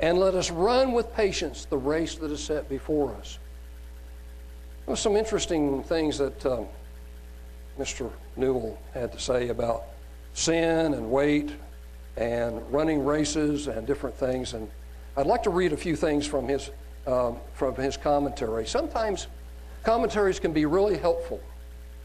and 0.00 0.18
let 0.18 0.34
us 0.34 0.50
run 0.50 0.92
with 0.92 1.14
patience 1.14 1.64
the 1.64 1.76
race 1.76 2.14
that 2.16 2.30
is 2.30 2.42
set 2.42 2.68
before 2.68 3.14
us. 3.14 3.38
There 4.86 4.94
some 4.96 5.16
interesting 5.16 5.82
things 5.82 6.18
that 6.18 6.44
um, 6.44 6.66
Mr. 7.78 8.10
Newell 8.36 8.78
had 8.92 9.12
to 9.12 9.18
say 9.18 9.48
about 9.48 9.84
sin 10.34 10.92
and 10.92 11.10
weight 11.10 11.50
and 12.18 12.60
running 12.70 13.02
races 13.02 13.66
and 13.66 13.86
different 13.86 14.14
things. 14.14 14.52
And 14.52 14.70
I'd 15.16 15.26
like 15.26 15.42
to 15.44 15.50
read 15.50 15.72
a 15.72 15.76
few 15.76 15.96
things 15.96 16.26
from 16.26 16.48
his, 16.48 16.70
um, 17.06 17.38
from 17.54 17.74
his 17.76 17.96
commentary. 17.96 18.66
Sometimes 18.66 19.26
commentaries 19.84 20.38
can 20.38 20.52
be 20.52 20.66
really 20.66 20.98
helpful 20.98 21.40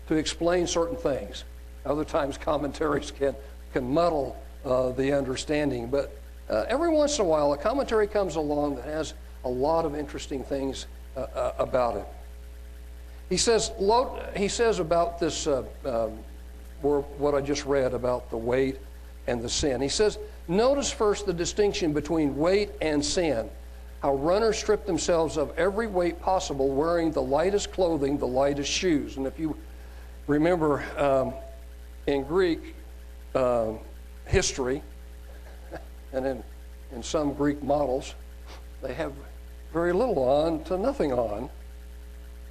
to 0.07 0.15
explain 0.15 0.65
certain 0.65 0.95
things. 0.95 1.43
Other 1.85 2.05
times, 2.05 2.37
commentaries 2.49 3.11
can, 3.11 3.35
can 3.73 3.93
muddle 3.93 4.41
uh, 4.63 4.91
the 4.91 5.11
understanding. 5.11 5.87
But 5.87 6.17
uh, 6.49 6.63
every 6.69 6.89
once 6.89 7.19
in 7.19 7.25
a 7.25 7.27
while, 7.27 7.51
a 7.51 7.57
commentary 7.57 8.07
comes 8.07 8.37
along 8.37 8.77
that 8.77 8.85
has 8.85 9.15
a 9.43 9.49
lot 9.49 9.83
of 9.83 9.95
interesting 9.95 10.45
things 10.45 10.87
uh, 11.17 11.21
uh 11.35 11.53
about 11.59 11.97
it. 11.97 12.05
He 13.29 13.37
says, 13.37 13.71
he 14.35 14.47
says 14.47 14.79
about 14.79 15.19
this, 15.19 15.45
uh, 15.45 15.63
um, 15.85 16.17
what 16.81 17.35
I 17.35 17.41
just 17.41 17.65
read 17.65 17.93
about 17.93 18.29
the 18.31 18.37
weight 18.37 18.77
and 19.27 19.41
the 19.41 19.49
sin. 19.49 19.81
He 19.81 19.89
says, 19.89 20.17
notice 20.47 20.91
first 20.91 21.27
the 21.27 21.33
distinction 21.33 21.93
between 21.93 22.35
weight 22.35 22.71
and 22.81 23.05
sin. 23.05 23.49
How 24.01 24.15
runners 24.15 24.57
strip 24.57 24.85
themselves 24.85 25.37
of 25.37 25.55
every 25.57 25.85
weight 25.85 26.19
possible, 26.21 26.69
wearing 26.69 27.11
the 27.11 27.21
lightest 27.21 27.71
clothing, 27.71 28.17
the 28.17 28.27
lightest 28.27 28.71
shoes. 28.71 29.17
And 29.17 29.27
if 29.27 29.37
you 29.37 29.55
remember 30.25 30.83
um, 30.97 31.33
in 32.07 32.23
Greek, 32.23 32.75
um, 33.35 33.79
history, 34.25 34.81
and 36.13 36.25
in, 36.25 36.43
in 36.93 37.03
some 37.03 37.33
Greek 37.33 37.61
models, 37.61 38.15
they 38.81 38.93
have 38.93 39.13
very 39.73 39.93
little 39.93 40.17
on 40.17 40.63
to 40.63 40.77
nothing 40.77 41.11
on. 41.13 41.49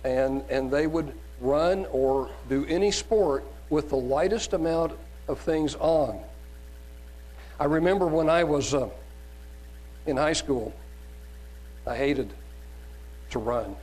And, 0.04 0.42
and 0.48 0.70
they 0.70 0.86
would 0.86 1.12
run 1.40 1.86
or 1.90 2.30
do 2.48 2.64
any 2.66 2.90
sport 2.90 3.44
with 3.70 3.90
the 3.90 3.96
lightest 3.96 4.52
amount 4.52 4.92
of 5.26 5.38
things 5.40 5.74
on. 5.76 6.20
I 7.60 7.64
remember 7.64 8.06
when 8.06 8.30
I 8.30 8.44
was 8.44 8.74
uh, 8.74 8.88
in 10.06 10.16
high 10.16 10.32
school, 10.32 10.72
I 11.86 11.96
hated 11.96 12.32
to 13.30 13.38
run. 13.38 13.74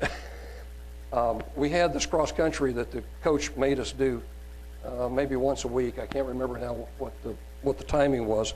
um, 1.14 1.44
we 1.56 1.70
had 1.70 1.94
this 1.94 2.06
cross 2.06 2.32
country 2.32 2.72
that 2.74 2.92
the 2.92 3.04
coach 3.22 3.56
made 3.56 3.80
us 3.80 3.92
do 3.92 4.22
uh, 4.86 5.10
maybe 5.10 5.36
once 5.36 5.66
a 5.66 5.68
week. 5.68 6.00
I 6.00 6.06
can't 6.06 6.28
remember 6.28 6.58
now 6.58 6.76
what 6.98 7.14
the 7.24 7.36
what 7.62 7.78
the 7.78 7.84
timing 7.84 8.26
was. 8.28 8.54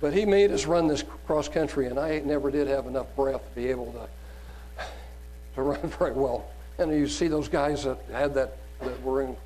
But 0.00 0.12
he 0.12 0.26
made 0.26 0.50
us 0.50 0.66
run 0.66 0.86
this 0.86 1.02
cross 1.26 1.48
country, 1.48 1.86
and 1.86 1.98
I 1.98 2.18
never 2.20 2.50
did 2.50 2.68
have 2.68 2.86
enough 2.86 3.06
breath 3.16 3.42
to 3.48 3.54
be 3.54 3.68
able 3.68 3.92
to, 3.92 4.84
to 5.54 5.62
run 5.62 5.80
very 5.98 6.12
well. 6.12 6.46
And 6.78 6.92
you 6.92 7.08
see 7.08 7.28
those 7.28 7.48
guys 7.48 7.84
that 7.84 7.98
had 8.10 8.34
that, 8.34 8.56
that 8.80 9.02
were 9.02 9.22
in, 9.22 9.36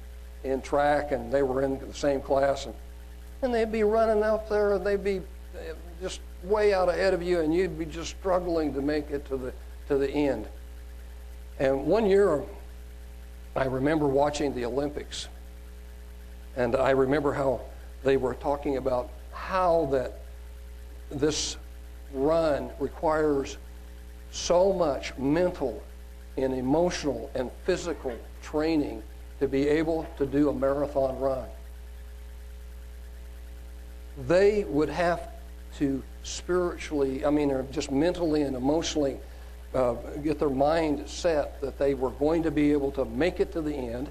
in 0.44 0.60
track, 0.62 1.12
and 1.12 1.32
they 1.32 1.42
were 1.42 1.62
in 1.62 1.78
the 1.78 1.94
same 1.94 2.20
class, 2.20 2.66
and, 2.66 2.74
and 3.42 3.54
they'd 3.54 3.70
be 3.70 3.84
running 3.84 4.22
out 4.22 4.48
there, 4.48 4.74
and 4.74 4.84
they'd 4.84 5.04
be 5.04 5.22
just 6.02 6.20
way 6.42 6.74
out 6.74 6.88
ahead 6.88 7.14
of 7.14 7.22
you, 7.22 7.40
and 7.40 7.54
you'd 7.54 7.78
be 7.78 7.84
just 7.84 8.10
struggling 8.10 8.74
to 8.74 8.80
make 8.80 9.10
it 9.10 9.26
to 9.26 9.36
the, 9.36 9.52
to 9.88 9.96
the 9.96 10.10
end. 10.10 10.46
And 11.58 11.86
one 11.86 12.06
year, 12.06 12.42
I 13.54 13.64
remember 13.64 14.06
watching 14.06 14.54
the 14.54 14.64
Olympics, 14.64 15.28
and 16.56 16.74
I 16.74 16.90
remember 16.90 17.32
how 17.32 17.60
they 18.02 18.16
were 18.16 18.34
talking 18.34 18.76
about 18.76 19.10
how 19.32 19.88
that 19.92 20.20
this 21.10 21.56
run 22.12 22.70
requires 22.78 23.56
so 24.30 24.72
much 24.72 25.16
mental 25.18 25.82
and 26.42 26.54
emotional 26.54 27.30
and 27.34 27.50
physical 27.64 28.16
training 28.42 29.02
to 29.38 29.48
be 29.48 29.68
able 29.68 30.06
to 30.18 30.26
do 30.26 30.48
a 30.48 30.52
marathon 30.52 31.18
run. 31.18 31.46
They 34.26 34.64
would 34.64 34.90
have 34.90 35.28
to 35.78 36.02
spiritually, 36.22 37.24
I 37.24 37.30
mean, 37.30 37.50
or 37.50 37.62
just 37.64 37.90
mentally 37.90 38.42
and 38.42 38.54
emotionally 38.54 39.18
uh, 39.74 39.94
get 40.22 40.38
their 40.38 40.50
mind 40.50 41.08
set 41.08 41.60
that 41.60 41.78
they 41.78 41.94
were 41.94 42.10
going 42.10 42.42
to 42.42 42.50
be 42.50 42.72
able 42.72 42.90
to 42.92 43.04
make 43.04 43.40
it 43.40 43.52
to 43.52 43.62
the 43.62 43.74
end 43.74 44.10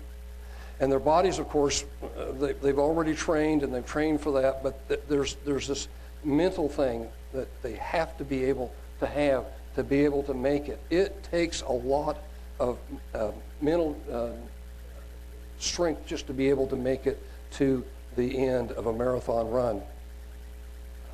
and 0.80 0.92
their 0.92 1.00
bodies, 1.00 1.40
of 1.40 1.50
course, 1.50 1.84
uh, 2.04 2.32
they, 2.40 2.54
they've 2.54 2.80
already 2.80 3.14
trained 3.14 3.64
and 3.64 3.74
they've 3.74 3.86
trained 3.86 4.22
for 4.22 4.42
that, 4.42 4.64
but 4.64 4.88
th- 4.88 5.02
there's, 5.10 5.36
there's 5.46 5.68
this 5.68 5.88
mental 6.24 6.70
thing 6.70 7.08
that 7.34 7.48
they 7.62 7.74
have 7.74 8.18
to 8.18 8.24
be 8.24 8.46
able 8.46 8.74
to 9.00 9.06
have 9.06 9.46
to 9.76 9.84
be 9.84 10.04
able 10.04 10.24
to 10.24 10.34
make 10.34 10.68
it. 10.68 10.80
It 10.90 11.24
takes 11.24 11.62
a 11.62 11.72
lot 11.72 12.18
of 12.60 12.78
uh, 13.14 13.32
mental 13.62 14.00
uh, 14.12 14.30
strength 15.60 16.06
just 16.06 16.28
to 16.28 16.34
be 16.34 16.50
able 16.50 16.68
to 16.68 16.76
make 16.76 17.08
it 17.08 17.22
to 17.52 17.84
the 18.16 18.38
end 18.38 18.72
of 18.74 18.88
a 18.88 18.94
marathon 18.94 19.50
run. 19.50 19.82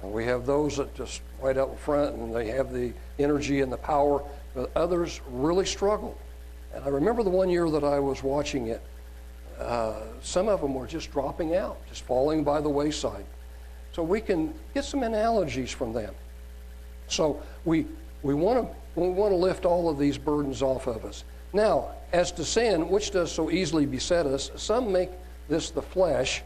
We 0.02 0.26
have 0.26 0.46
those 0.46 0.78
that 0.78 0.94
just 0.96 1.22
right 1.42 1.58
out 1.58 1.70
in 1.70 1.78
front 1.78 2.16
and 2.16 2.36
they 2.36 2.48
have 2.50 2.72
the 2.72 2.94
energy 3.18 3.62
and 3.62 3.72
the 3.72 3.78
power, 3.78 4.24
but 4.54 4.72
others 4.76 5.22
really 5.30 5.66
struggle. 5.66 6.18
And 6.74 6.84
I 6.84 6.90
remember 6.90 7.24
the 7.24 7.30
one 7.30 7.50
year 7.50 7.70
that 7.70 7.84
I 7.84 8.00
was 8.00 8.22
watching 8.22 8.68
it 8.68 8.82
uh, 9.60 9.94
some 10.22 10.48
of 10.48 10.62
them 10.62 10.74
were 10.74 10.88
just 10.88 11.12
dropping 11.12 11.56
out, 11.56 11.78
just 11.88 12.04
falling 12.04 12.44
by 12.44 12.62
the 12.62 12.70
wayside. 12.70 13.26
So 13.94 14.04
we 14.04 14.20
can 14.20 14.54
get 14.74 14.84
some 14.84 15.04
analogies 15.04 15.72
from 15.72 15.94
them. 15.94 16.14
So 17.08 17.42
we, 17.64 17.86
we 18.26 18.34
want 18.34 18.68
to 18.68 18.76
we 19.00 19.10
want 19.10 19.32
to 19.32 19.36
lift 19.36 19.66
all 19.66 19.88
of 19.88 20.00
these 20.00 20.18
burdens 20.18 20.64
off 20.64 20.88
of 20.88 21.06
us. 21.06 21.24
Now, 21.54 21.90
as 22.12 22.32
to 22.34 22.44
sin, 22.44 22.90
which 22.90 23.12
does 23.12 23.32
so 23.32 23.52
easily 23.52 23.86
beset 23.86 24.26
us, 24.26 24.50
some 24.56 24.92
make 24.92 25.12
this 25.48 25.70
the 25.70 25.82
flesh, 25.82 26.42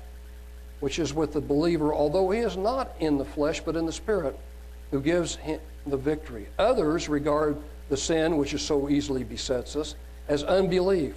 which 0.82 1.00
is 1.00 1.14
with 1.14 1.32
the 1.32 1.42
believer, 1.42 1.94
although 1.94 2.32
he 2.32 2.40
is 2.40 2.58
not 2.58 2.92
in 3.00 3.18
the 3.18 3.24
flesh 3.24 3.62
but 3.62 3.78
in 3.78 3.86
the 3.86 3.94
spirit, 3.94 4.38
who 4.92 5.00
gives 5.00 5.36
him 5.36 5.62
the 5.88 5.96
victory. 5.96 6.48
Others 6.58 7.08
regard 7.08 7.56
the 7.88 7.98
sin 7.98 8.36
which 8.36 8.54
is 8.54 8.62
so 8.62 8.90
easily 8.90 9.24
besets 9.24 9.78
us 9.78 9.96
as 10.28 10.44
unbelief 10.44 11.16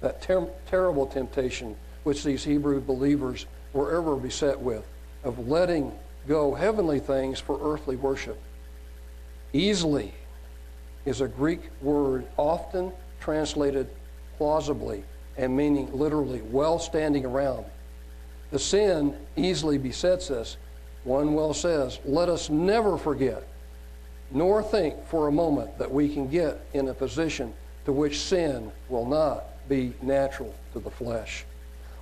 that 0.00 0.22
ter- 0.22 0.48
terrible 0.68 1.06
temptation 1.06 1.74
which 2.04 2.22
these 2.22 2.44
Hebrew 2.44 2.80
believers 2.80 3.46
were 3.72 3.96
ever 3.96 4.14
beset 4.14 4.60
with 4.60 4.86
of 5.24 5.48
letting 5.48 5.92
go 6.28 6.54
heavenly 6.54 7.00
things 7.00 7.40
for 7.40 7.58
earthly 7.60 7.96
worship. 7.96 8.38
Easily 9.52 10.12
is 11.04 11.20
a 11.20 11.28
Greek 11.28 11.70
word 11.80 12.26
often 12.36 12.92
translated 13.20 13.88
plausibly 14.36 15.04
and 15.36 15.56
meaning 15.56 15.90
literally 15.92 16.42
well 16.42 16.78
standing 16.78 17.24
around. 17.24 17.64
The 18.50 18.58
sin 18.58 19.16
easily 19.36 19.78
besets 19.78 20.30
us. 20.30 20.56
One 21.04 21.34
well 21.34 21.54
says, 21.54 21.98
Let 22.04 22.28
us 22.28 22.50
never 22.50 22.98
forget 22.98 23.44
nor 24.30 24.62
think 24.62 24.94
for 25.06 25.28
a 25.28 25.32
moment 25.32 25.78
that 25.78 25.90
we 25.90 26.08
can 26.08 26.28
get 26.28 26.60
in 26.74 26.88
a 26.88 26.94
position 26.94 27.52
to 27.84 27.92
which 27.92 28.20
sin 28.20 28.70
will 28.88 29.06
not 29.06 29.44
be 29.68 29.94
natural 30.02 30.54
to 30.72 30.80
the 30.80 30.90
flesh, 30.90 31.44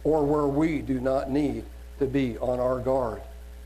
or 0.05 0.25
where 0.25 0.47
we 0.47 0.81
do 0.81 1.01
not 1.01 1.31
need 1.31 1.65
to 1.99 2.07
be 2.07 2.37
on 2.39 2.59
our 2.59 2.81
guard. 2.81 3.21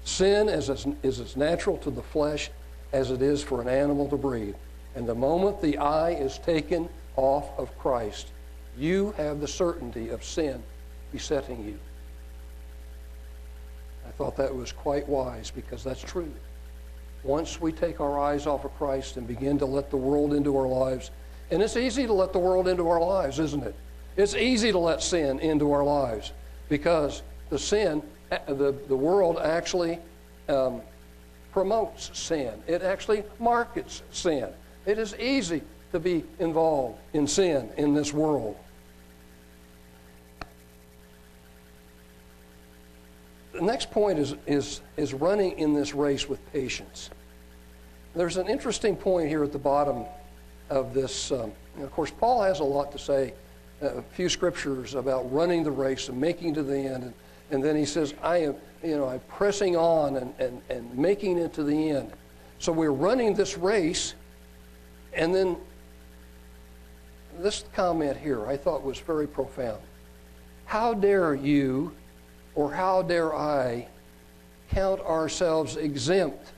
Sin 0.04 0.48
is 0.48 0.70
as, 0.70 0.86
is 1.02 1.20
as 1.20 1.36
natural 1.36 1.76
to 1.78 1.90
the 1.90 2.02
flesh 2.02 2.50
as 2.92 3.10
it 3.10 3.22
is 3.22 3.42
for 3.42 3.60
an 3.60 3.68
animal 3.68 4.08
to 4.08 4.16
breathe. 4.16 4.54
And 4.94 5.06
the 5.06 5.14
moment 5.14 5.60
the 5.60 5.78
eye 5.78 6.10
is 6.10 6.38
taken 6.38 6.88
off 7.16 7.58
of 7.58 7.76
Christ, 7.78 8.28
you 8.76 9.12
have 9.16 9.40
the 9.40 9.48
certainty 9.48 10.08
of 10.10 10.24
sin 10.24 10.62
besetting 11.12 11.64
you. 11.64 11.78
I 14.06 14.10
thought 14.12 14.36
that 14.36 14.54
was 14.54 14.72
quite 14.72 15.08
wise 15.08 15.50
because 15.50 15.84
that's 15.84 16.02
true. 16.02 16.32
Once 17.22 17.60
we 17.60 17.70
take 17.70 18.00
our 18.00 18.18
eyes 18.18 18.46
off 18.46 18.64
of 18.64 18.74
Christ 18.76 19.16
and 19.16 19.26
begin 19.26 19.58
to 19.58 19.66
let 19.66 19.90
the 19.90 19.96
world 19.96 20.32
into 20.32 20.56
our 20.56 20.66
lives, 20.66 21.10
and 21.50 21.62
it's 21.62 21.76
easy 21.76 22.06
to 22.06 22.12
let 22.12 22.32
the 22.32 22.38
world 22.38 22.66
into 22.66 22.88
our 22.88 23.00
lives, 23.00 23.38
isn't 23.38 23.62
it? 23.62 23.74
It's 24.16 24.34
easy 24.34 24.72
to 24.72 24.78
let 24.78 25.02
sin 25.02 25.38
into 25.40 25.70
our 25.72 25.84
lives 25.84 26.32
because 26.68 27.22
the 27.50 27.58
sin, 27.58 28.02
the, 28.30 28.74
the 28.88 28.96
world 28.96 29.38
actually 29.38 29.98
um, 30.48 30.80
promotes 31.52 32.16
sin. 32.18 32.62
It 32.66 32.82
actually 32.82 33.24
markets 33.38 34.02
sin. 34.10 34.48
It 34.86 34.98
is 34.98 35.14
easy 35.16 35.62
to 35.92 35.98
be 35.98 36.24
involved 36.38 36.98
in 37.12 37.26
sin 37.26 37.70
in 37.76 37.94
this 37.94 38.12
world. 38.12 38.56
The 43.52 43.62
next 43.62 43.90
point 43.90 44.18
is, 44.18 44.36
is, 44.46 44.80
is 44.96 45.12
running 45.12 45.58
in 45.58 45.74
this 45.74 45.94
race 45.94 46.28
with 46.28 46.40
patience. 46.52 47.10
There's 48.14 48.36
an 48.36 48.48
interesting 48.48 48.96
point 48.96 49.28
here 49.28 49.44
at 49.44 49.52
the 49.52 49.58
bottom 49.58 50.04
of 50.70 50.94
this. 50.94 51.32
Um, 51.32 51.52
of 51.80 51.90
course, 51.92 52.10
Paul 52.10 52.42
has 52.42 52.60
a 52.60 52.64
lot 52.64 52.92
to 52.92 52.98
say, 52.98 53.34
a 53.82 54.02
few 54.02 54.28
scriptures 54.28 54.94
about 54.94 55.32
running 55.32 55.64
the 55.64 55.70
race 55.70 56.08
and 56.08 56.20
making 56.20 56.54
to 56.54 56.62
the 56.62 56.76
end. 56.76 57.04
And, 57.04 57.14
and 57.50 57.62
then 57.62 57.76
he 57.76 57.84
says, 57.84 58.14
I 58.22 58.38
am, 58.38 58.54
you 58.82 58.96
know, 58.96 59.08
I'm 59.08 59.20
pressing 59.28 59.76
on 59.76 60.16
and, 60.16 60.34
and, 60.38 60.62
and 60.68 60.96
making 60.96 61.38
it 61.38 61.52
to 61.54 61.64
the 61.64 61.90
end. 61.90 62.12
So 62.58 62.72
we're 62.72 62.92
running 62.92 63.34
this 63.34 63.56
race, 63.56 64.14
and 65.12 65.34
then 65.34 65.56
this 67.38 67.64
comment 67.72 68.16
here 68.16 68.46
I 68.46 68.56
thought 68.56 68.82
was 68.82 68.98
very 68.98 69.26
profound. 69.26 69.80
How 70.66 70.94
dare 70.94 71.34
you, 71.34 71.92
or 72.54 72.72
how 72.72 73.02
dare 73.02 73.34
I, 73.34 73.88
count 74.70 75.00
ourselves 75.00 75.76
exempt 75.76 76.52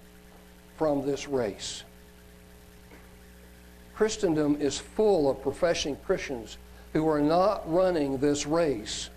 from 0.77 1.07
this 1.07 1.29
race? 1.29 1.85
Christendom 3.95 4.57
is 4.61 4.79
full 4.79 5.31
of 5.31 5.41
professing 5.43 5.97
Christians 5.97 6.59
who 6.93 7.09
are 7.09 7.21
not 7.21 7.63
running 7.73 8.19
this 8.19 8.47
race, 8.47 9.11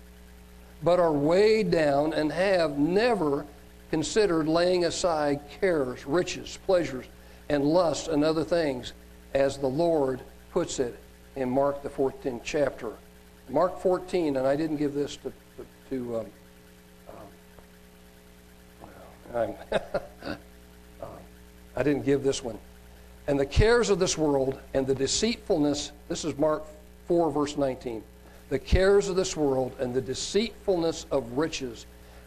but 0.82 1.00
are 1.00 1.12
weighed 1.12 1.70
down 1.70 2.12
and 2.12 2.30
have 2.32 2.78
never 2.78 3.46
considered 3.90 4.48
laying 4.48 4.84
aside 4.84 5.40
cares, 5.60 6.06
riches, 6.06 6.58
pleasures, 6.66 7.06
and 7.48 7.64
lust 7.64 8.08
and 8.08 8.24
other 8.24 8.44
things, 8.44 8.92
as 9.34 9.58
the 9.58 9.66
Lord 9.66 10.20
puts 10.50 10.78
it 10.78 10.98
in 11.36 11.48
Mark, 11.48 11.82
the 11.82 11.88
14th 11.88 12.40
chapter. 12.44 12.92
Mark 13.48 13.78
14, 13.80 14.36
and 14.36 14.46
I 14.46 14.56
didn't 14.56 14.76
give 14.76 14.94
this 14.94 15.16
to, 15.18 15.32
to, 15.90 16.18
um, 16.18 16.26
um, 19.34 19.54
uh, 19.72 20.36
I 21.76 21.82
didn't 21.82 22.04
give 22.04 22.22
this 22.22 22.42
one. 22.42 22.58
And 23.28 23.38
the 23.38 23.46
cares 23.46 23.90
of 23.90 23.98
this 23.98 24.16
world 24.16 24.58
and 24.74 24.86
the 24.86 24.94
deceitfulness, 24.94 25.92
this 26.08 26.24
is 26.24 26.36
Mark 26.36 26.64
4, 27.06 27.30
verse 27.30 27.56
19. 27.56 28.02
The 28.48 28.58
cares 28.58 29.08
of 29.08 29.16
this 29.16 29.36
world 29.36 29.74
and 29.80 29.92
the 29.92 30.00
deceitfulness 30.00 31.06
of 31.10 31.32
riches 31.32 31.86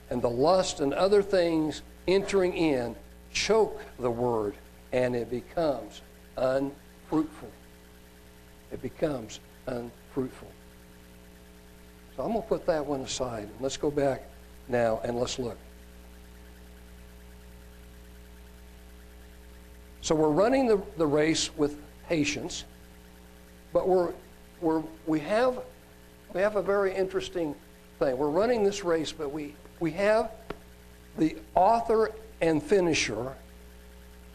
and 0.10 0.22
the 0.22 0.30
lust 0.30 0.80
and 0.80 0.94
other 0.94 1.22
things 1.22 1.82
entering 2.08 2.54
in 2.54 2.96
choke 3.32 3.80
the 4.00 4.10
word 4.10 4.56
and 4.92 5.16
it 5.16 5.30
becomes 5.30 6.02
unfruitful. 6.38 7.52
It 8.72 8.82
becomes 8.82 9.40
unfruitful. 9.68 10.48
So 12.16 12.24
I'm 12.24 12.32
going 12.32 12.42
to 12.42 12.48
put 12.48 12.66
that 12.66 12.86
one 12.86 13.02
aside. 13.02 13.50
Let's 13.60 13.78
go 13.78 13.92
back 13.92 14.24
now 14.68 15.00
and 15.04 15.18
let's 15.18 15.40
look. 15.40 15.58
So 20.02 20.16
we're 20.16 20.30
running 20.30 20.68
the, 20.68 20.82
the 20.98 21.06
race 21.06 21.56
with 21.56 21.78
patience, 22.08 22.66
but 23.74 23.88
we're, 23.88 24.14
we're, 24.62 24.82
we, 25.06 25.20
have, 25.20 25.60
we 26.34 26.42
have 26.42 26.56
a 26.56 26.62
very 26.62 26.94
interesting 26.94 27.56
thing. 27.98 28.18
We're 28.18 28.30
running 28.30 28.64
this 28.64 28.84
race, 28.84 29.12
but 29.12 29.32
we, 29.32 29.56
we 29.80 29.92
have 29.92 30.32
the 31.18 31.38
author 31.56 32.12
and 32.42 32.62
finisher, 32.62 33.36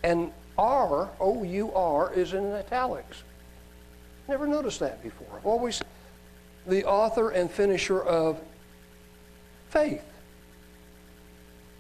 and 0.03 0.33
R, 0.59 1.11
O 1.21 1.43
U 1.43 1.73
R, 1.73 2.13
is 2.13 2.35
in 2.35 2.53
italics. 2.53 3.23
Never 4.29 4.47
noticed 4.47 4.81
that 4.81 5.03
before. 5.03 5.41
Always 5.45 5.83
the 6.67 6.85
author 6.85 7.31
and 7.31 7.51
finisher 7.51 8.03
of 8.03 8.41
faith. 9.69 10.05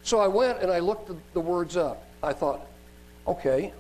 So 0.03 0.19
I 0.19 0.29
went 0.29 0.61
and 0.61 0.71
I 0.71 0.81
looked 0.81 1.11
the 1.33 1.41
words 1.41 1.77
up. 1.77 2.05
I 2.23 2.33
thought, 2.33 2.67
okay, 3.27 3.73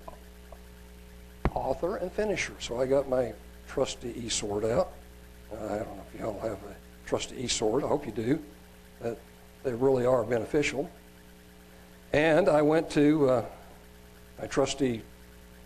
author 1.54 1.96
and 1.96 2.10
finisher. 2.10 2.54
So 2.60 2.80
I 2.80 2.86
got 2.86 3.08
my 3.08 3.32
trusty 3.68 4.14
e-sword 4.24 4.64
out. 4.64 4.92
I 5.52 5.78
don't 5.78 5.96
know 5.96 6.03
if 6.14 6.20
y'all 6.20 6.38
have 6.40 6.52
a 6.52 6.76
trusty 7.06 7.44
e-sword. 7.44 7.84
I 7.84 7.88
hope 7.88 8.06
you 8.06 8.12
do. 8.12 8.38
That 9.00 9.18
they 9.62 9.72
really 9.72 10.06
are 10.06 10.24
beneficial. 10.24 10.88
And 12.12 12.48
I 12.48 12.62
went 12.62 12.90
to 12.90 13.28
uh, 13.28 13.44
my 14.40 14.46
trusty 14.46 15.02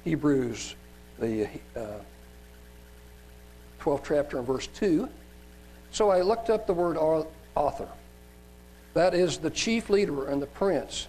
Hebrews, 0.04 0.74
the 1.18 1.48
uh, 1.76 1.98
12th 3.80 4.04
chapter 4.08 4.38
and 4.38 4.46
verse 4.46 4.66
2. 4.68 5.08
So 5.90 6.10
I 6.10 6.22
looked 6.22 6.50
up 6.50 6.66
the 6.66 6.72
word 6.72 6.96
author. 7.54 7.88
That 8.94 9.14
is 9.14 9.38
the 9.38 9.50
chief 9.50 9.90
leader 9.90 10.28
and 10.28 10.40
the 10.40 10.46
prince. 10.46 11.08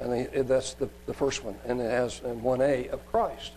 And 0.00 0.12
the, 0.12 0.42
that's 0.42 0.74
the, 0.74 0.88
the 1.06 1.14
first 1.14 1.44
one. 1.44 1.54
And 1.66 1.80
it 1.80 1.90
has 1.90 2.20
in 2.24 2.40
1a 2.40 2.90
of 2.90 3.06
Christ. 3.10 3.52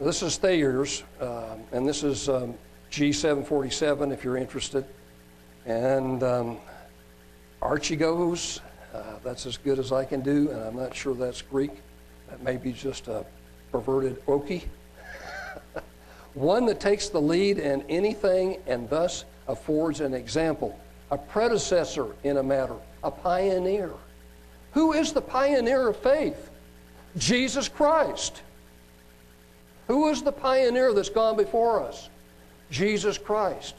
This 0.00 0.22
is 0.22 0.38
Thayer's, 0.38 1.02
um, 1.20 1.60
and 1.72 1.86
this 1.86 2.02
is 2.02 2.28
um, 2.28 2.54
G747 2.90 4.12
if 4.12 4.24
you're 4.24 4.36
interested. 4.36 4.84
And 5.66 6.22
um, 6.22 6.58
Archegos, 7.60 8.60
uh, 8.94 9.02
that's 9.22 9.46
as 9.46 9.56
good 9.56 9.78
as 9.78 9.92
I 9.92 10.04
can 10.04 10.20
do, 10.20 10.50
and 10.50 10.60
I'm 10.60 10.76
not 10.76 10.94
sure 10.94 11.14
that's 11.14 11.42
Greek. 11.42 11.72
That 12.30 12.42
may 12.42 12.56
be 12.56 12.72
just 12.72 13.08
a 13.08 13.24
perverted 13.70 14.24
okie. 14.26 14.64
One 16.34 16.66
that 16.66 16.80
takes 16.80 17.08
the 17.08 17.20
lead 17.20 17.58
in 17.58 17.82
anything 17.88 18.58
and 18.66 18.88
thus 18.88 19.24
affords 19.46 20.00
an 20.00 20.14
example, 20.14 20.78
a 21.10 21.18
predecessor 21.18 22.14
in 22.22 22.36
a 22.36 22.42
matter, 22.42 22.76
a 23.02 23.10
pioneer. 23.10 23.92
Who 24.72 24.92
is 24.92 25.12
the 25.12 25.22
pioneer 25.22 25.88
of 25.88 25.96
faith? 25.96 26.50
Jesus 27.16 27.68
Christ. 27.68 28.42
Who 29.86 30.08
is 30.10 30.22
the 30.22 30.32
pioneer 30.32 30.92
that's 30.92 31.08
gone 31.08 31.36
before 31.36 31.82
us? 31.82 32.10
Jesus 32.70 33.18
Christ. 33.18 33.74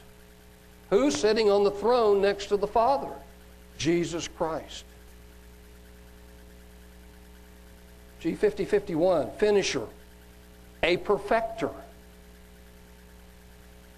Who's 0.89 1.15
sitting 1.15 1.49
on 1.49 1.63
the 1.63 1.71
throne 1.71 2.21
next 2.21 2.47
to 2.47 2.57
the 2.57 2.67
Father? 2.67 3.13
Jesus 3.77 4.27
Christ. 4.27 4.85
G5051, 8.21 9.33
finisher, 9.35 9.87
a 10.83 10.97
perfecter. 10.97 11.69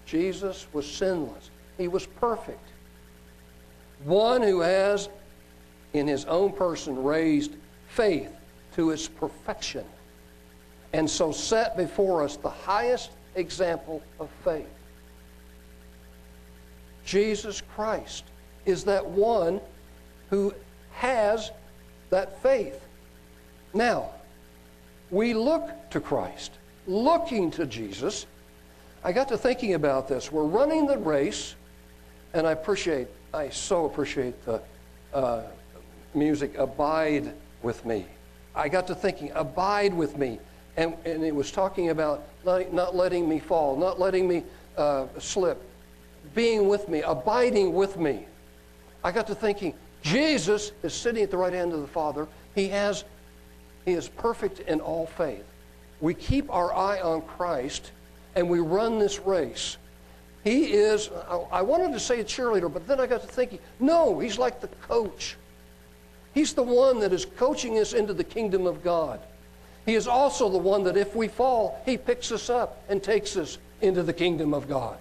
Jesus 0.06 0.66
was 0.72 0.88
sinless, 0.88 1.50
he 1.78 1.88
was 1.88 2.06
perfect. 2.06 2.68
One 4.04 4.42
who 4.42 4.60
has, 4.60 5.08
in 5.92 6.06
his 6.06 6.24
own 6.26 6.52
person, 6.52 7.02
raised 7.02 7.56
faith 7.88 8.30
to 8.74 8.90
its 8.90 9.08
perfection 9.08 9.84
and 10.92 11.08
so 11.08 11.32
set 11.32 11.76
before 11.76 12.22
us 12.22 12.36
the 12.36 12.50
highest 12.50 13.10
example 13.34 14.02
of 14.20 14.28
faith. 14.44 14.66
Jesus 17.04 17.62
Christ 17.74 18.24
is 18.64 18.84
that 18.84 19.04
one 19.04 19.60
who 20.30 20.54
has 20.92 21.50
that 22.10 22.42
faith. 22.42 22.80
Now, 23.74 24.10
we 25.10 25.34
look 25.34 25.90
to 25.90 26.00
Christ, 26.00 26.52
looking 26.86 27.50
to 27.52 27.66
Jesus. 27.66 28.26
I 29.04 29.12
got 29.12 29.28
to 29.28 29.38
thinking 29.38 29.74
about 29.74 30.08
this. 30.08 30.30
We're 30.30 30.44
running 30.44 30.86
the 30.86 30.98
race, 30.98 31.54
and 32.34 32.46
I 32.46 32.52
appreciate, 32.52 33.08
I 33.34 33.48
so 33.48 33.86
appreciate 33.86 34.44
the 34.44 34.62
uh, 35.12 35.42
music, 36.14 36.56
Abide 36.56 37.32
with 37.62 37.84
Me. 37.84 38.06
I 38.54 38.68
got 38.68 38.86
to 38.88 38.94
thinking, 38.94 39.32
abide 39.34 39.94
with 39.94 40.16
me 40.18 40.38
And, 40.76 40.94
and 41.04 41.22
it 41.22 41.34
was 41.34 41.50
talking 41.50 41.90
about 41.90 42.22
not, 42.44 42.94
letting 42.94 43.28
me 43.28 43.38
fall, 43.38 43.76
not 43.76 44.00
letting 44.00 44.26
me 44.26 44.42
uh, 44.76 45.06
slip, 45.18 45.62
being 46.34 46.68
with 46.68 46.88
me, 46.88 47.02
abiding 47.02 47.74
with 47.74 47.96
me. 47.96 48.26
I 49.04 49.12
got 49.12 49.26
to 49.28 49.34
thinking, 49.34 49.74
Jesus 50.02 50.72
is 50.82 50.94
sitting 50.94 51.22
at 51.22 51.30
the 51.30 51.36
right 51.36 51.52
hand 51.52 51.72
of 51.72 51.80
the 51.80 51.86
Father. 51.86 52.28
He 52.54 52.68
has 52.68 53.04
he 53.84 53.92
is 53.92 54.08
perfect 54.08 54.60
in 54.60 54.80
all 54.80 55.06
faith. 55.06 55.44
We 56.00 56.14
keep 56.14 56.52
our 56.52 56.72
eye 56.72 57.00
on 57.00 57.22
Christ 57.22 57.92
and 58.34 58.48
we 58.48 58.60
run 58.60 58.98
this 58.98 59.18
race. 59.20 59.76
He 60.44 60.72
is, 60.72 61.10
I 61.52 61.62
wanted 61.62 61.92
to 61.92 62.00
say 62.00 62.20
a 62.20 62.24
cheerleader, 62.24 62.72
but 62.72 62.86
then 62.86 62.98
I 62.98 63.06
got 63.06 63.22
to 63.22 63.28
thinking, 63.28 63.60
no, 63.78 64.18
he's 64.18 64.38
like 64.38 64.60
the 64.60 64.68
coach. 64.68 65.36
He's 66.34 66.54
the 66.54 66.62
one 66.62 66.98
that 67.00 67.12
is 67.12 67.24
coaching 67.24 67.78
us 67.78 67.92
into 67.92 68.12
the 68.12 68.24
kingdom 68.24 68.66
of 68.66 68.82
God. 68.82 69.20
He 69.86 69.94
is 69.94 70.08
also 70.08 70.48
the 70.48 70.58
one 70.58 70.82
that 70.84 70.96
if 70.96 71.14
we 71.14 71.28
fall, 71.28 71.80
he 71.84 71.96
picks 71.96 72.32
us 72.32 72.50
up 72.50 72.82
and 72.88 73.02
takes 73.02 73.36
us 73.36 73.58
into 73.80 74.02
the 74.02 74.12
kingdom 74.12 74.54
of 74.54 74.68
God. 74.68 74.96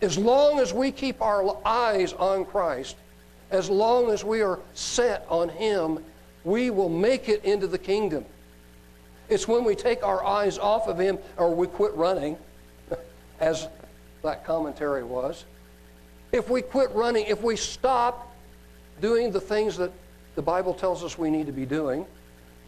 As 0.00 0.16
long 0.16 0.60
as 0.60 0.72
we 0.72 0.92
keep 0.92 1.20
our 1.20 1.56
eyes 1.66 2.12
on 2.12 2.44
Christ, 2.44 2.96
as 3.50 3.68
long 3.68 4.10
as 4.10 4.24
we 4.24 4.42
are 4.42 4.60
set 4.74 5.26
on 5.28 5.48
him, 5.48 6.04
we 6.44 6.70
will 6.70 6.88
make 6.88 7.28
it 7.28 7.44
into 7.44 7.66
the 7.66 7.78
kingdom. 7.78 8.24
It's 9.28 9.48
when 9.48 9.64
we 9.64 9.74
take 9.74 10.02
our 10.02 10.24
eyes 10.24 10.58
off 10.58 10.86
of 10.86 10.98
him 10.98 11.18
or 11.36 11.54
we 11.54 11.66
quit 11.66 11.94
running, 11.94 12.36
as 13.40 13.68
that 14.22 14.44
commentary 14.44 15.04
was. 15.04 15.44
If 16.32 16.48
we 16.48 16.62
quit 16.62 16.90
running, 16.92 17.26
if 17.26 17.42
we 17.42 17.56
stop 17.56 18.34
doing 19.00 19.30
the 19.32 19.40
things 19.40 19.76
that 19.78 19.92
the 20.34 20.42
Bible 20.42 20.74
tells 20.74 21.02
us 21.02 21.18
we 21.18 21.30
need 21.30 21.46
to 21.46 21.52
be 21.52 21.66
doing, 21.66 22.06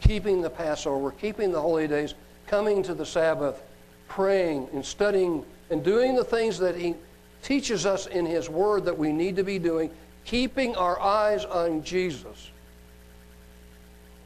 keeping 0.00 0.40
the 0.40 0.50
Passover, 0.50 1.10
keeping 1.12 1.52
the 1.52 1.60
holy 1.60 1.86
days, 1.86 2.14
coming 2.46 2.82
to 2.82 2.94
the 2.94 3.06
Sabbath, 3.06 3.62
praying 4.08 4.68
and 4.72 4.84
studying 4.84 5.44
and 5.70 5.84
doing 5.84 6.16
the 6.16 6.24
things 6.24 6.58
that 6.58 6.74
He 6.74 6.94
teaches 7.42 7.86
us 7.86 8.06
in 8.06 8.26
His 8.26 8.48
Word 8.48 8.84
that 8.84 8.96
we 8.96 9.12
need 9.12 9.36
to 9.36 9.44
be 9.44 9.58
doing, 9.58 9.90
keeping 10.24 10.76
our 10.76 11.00
eyes 11.00 11.44
on 11.44 11.82
Jesus, 11.82 12.50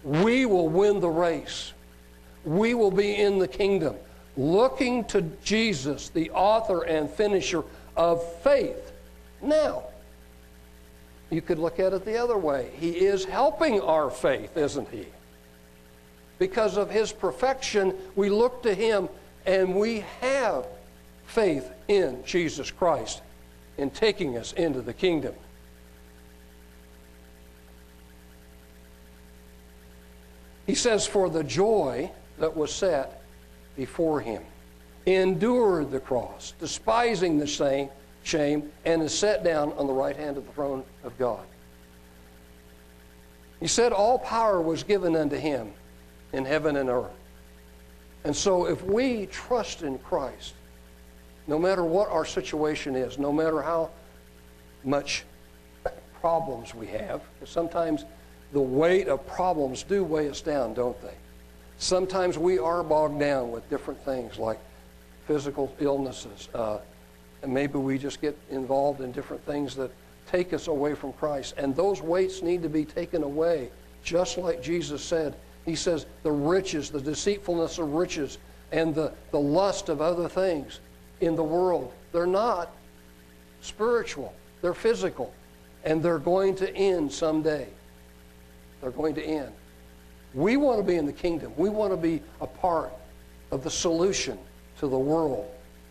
we 0.03 0.47
will 0.47 0.69
win 0.69 1.01
the 1.01 1.09
race. 1.09 1.73
We 2.45 2.75
will 2.75 2.91
be 2.91 3.15
in 3.17 3.39
the 3.39 3.49
kingdom 3.49 3.97
looking 4.37 5.05
to 5.05 5.23
Jesus, 5.45 6.09
the 6.11 6.31
author 6.31 6.83
and 6.83 7.09
finisher 7.09 7.63
of 7.97 8.23
faith. 8.43 8.93
Now, 9.41 9.85
you 11.31 11.41
could 11.41 11.59
look 11.59 11.79
at 11.79 11.93
it 11.93 12.05
the 12.05 12.19
other 12.19 12.37
way. 12.37 12.71
He 12.79 12.91
is 12.91 13.25
helping 13.25 13.81
our 13.81 14.11
faith, 14.11 14.57
isn't 14.57 14.89
he? 14.89 15.07
Because 16.39 16.77
of 16.77 16.91
his 16.91 17.13
perfection, 17.13 17.95
we 18.17 18.29
look 18.29 18.63
to 18.65 18.75
him 18.75 19.09
and 19.47 19.75
we 19.75 20.05
have 20.21 20.67
faith 21.27 21.71
in 21.89 22.25
Jesus 22.25 22.71
Christ 22.71 23.23
in 23.77 23.91
taking 23.91 24.37
us 24.37 24.53
into 24.53 24.81
the 24.81 24.93
kingdom. 24.93 25.35
He 30.67 30.75
says, 30.75 31.07
For 31.07 31.29
the 31.29 31.45
joy 31.45 32.11
that 32.39 32.57
was 32.57 32.73
set 32.73 33.23
before 33.77 34.21
him, 34.21 34.43
endured 35.07 35.91
the 35.91 36.01
cross, 36.01 36.55
despising 36.59 37.39
the 37.39 37.47
shame, 37.47 37.91
shame, 38.23 38.71
and 38.85 39.03
is 39.03 39.17
set 39.17 39.45
down 39.45 39.73
on 39.75 39.87
the 39.87 39.93
right 39.93 40.17
hand 40.17 40.37
of 40.37 40.47
the 40.47 40.53
throne 40.53 40.85
of 41.03 41.17
God. 41.19 41.45
He 43.61 43.67
said, 43.67 43.93
All 43.93 44.19
power 44.19 44.61
was 44.61 44.83
given 44.83 45.17
unto 45.17 45.37
him 45.37 45.73
in 46.33 46.45
heaven 46.45 46.77
and 46.77 46.89
earth. 46.89 47.11
And 48.25 48.35
so, 48.35 48.67
if 48.67 48.83
we 48.83 49.27
trust 49.27 49.83
in 49.83 49.99
Christ, 49.99 50.55
no 51.47 51.59
matter 51.59 51.85
what 51.85 52.09
our 52.09 52.25
situation 52.25 52.97
is, 52.97 53.19
no 53.19 53.33
matter 53.33 53.61
how 53.61 53.91
much 54.83 55.25
problems 56.21 56.75
we 56.75 56.87
have, 56.87 57.23
sometimes 57.45 58.05
the 58.53 58.61
weight 58.61 59.09
of 59.09 59.27
problems 59.27 59.83
do 59.83 60.05
weigh 60.05 60.29
us 60.29 60.41
down, 60.41 60.75
don't 60.75 61.01
they? 61.03 61.15
Sometimes 61.79 62.39
we 62.39 62.59
are 62.59 62.83
bogged 62.83 63.19
down 63.19 63.51
with 63.51 63.69
different 63.69 64.03
things 64.05 64.39
like 64.39 64.59
physical 65.27 65.75
illnesses. 65.81 66.49
Uh, 66.55 66.79
and 67.43 67.53
maybe 67.53 67.79
we 67.79 67.99
just 67.99 68.21
get 68.21 68.39
involved 68.51 69.01
in 69.01 69.13
different 69.13 69.45
things 69.45 69.75
that 69.77 69.91
take 70.27 70.53
us 70.55 70.69
away 70.69 70.95
from 70.95 71.13
Christ. 71.13 71.55
And 71.59 71.77
those 71.77 72.01
weights 72.01 72.43
need 72.43 72.63
to 72.63 72.69
be 72.69 72.85
taken 72.85 73.23
away, 73.23 73.71
just 74.03 74.39
like 74.39 74.63
Jesus 74.63 75.03
said. 75.03 75.35
He 75.67 75.75
says, 75.75 76.07
the 76.23 76.33
riches, 76.33 76.91
the 76.91 77.01
deceitfulness 77.01 77.79
of 77.79 77.93
riches, 77.93 78.39
and 78.73 78.95
the, 78.95 79.13
the 79.31 79.41
lust 79.41 79.89
of 79.89 80.01
other 80.01 80.29
things 80.29 80.81
in 81.25 81.37
the 81.37 81.45
world, 81.45 81.93
they're 82.13 82.27
not 82.27 82.71
spiritual, 83.61 84.35
they're 84.63 84.75
physical. 84.75 85.33
And 85.85 86.03
they're 86.03 86.19
going 86.19 86.57
to 86.57 86.75
end 86.75 87.13
someday. 87.13 87.69
They're 88.81 88.91
going 88.91 89.15
to 89.17 89.23
end. 89.23 89.53
We 90.33 90.57
want 90.57 90.79
to 90.79 90.83
be 90.83 90.97
in 90.97 91.05
the 91.05 91.13
kingdom. 91.13 91.53
We 91.59 91.69
want 91.69 91.93
to 91.93 91.97
be 91.99 92.23
a 92.41 92.47
part 92.47 92.93
of 93.51 93.63
the 93.63 93.71
solution 93.71 94.39
to 94.79 94.89
the 94.89 94.99
world, 94.99 95.47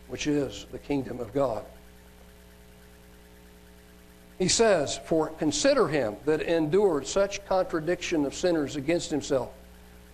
which 0.07 0.25
is 0.25 0.65
the 0.71 0.79
kingdom 0.79 1.19
of 1.19 1.31
God. 1.31 1.63
He 4.39 4.47
says, 4.47 4.99
For 5.05 5.27
consider 5.29 5.87
him 5.87 6.15
that 6.25 6.41
endured 6.41 7.07
such 7.07 7.45
contradiction 7.45 8.25
of 8.25 8.33
sinners 8.33 8.75
against 8.75 9.11
himself, 9.11 9.51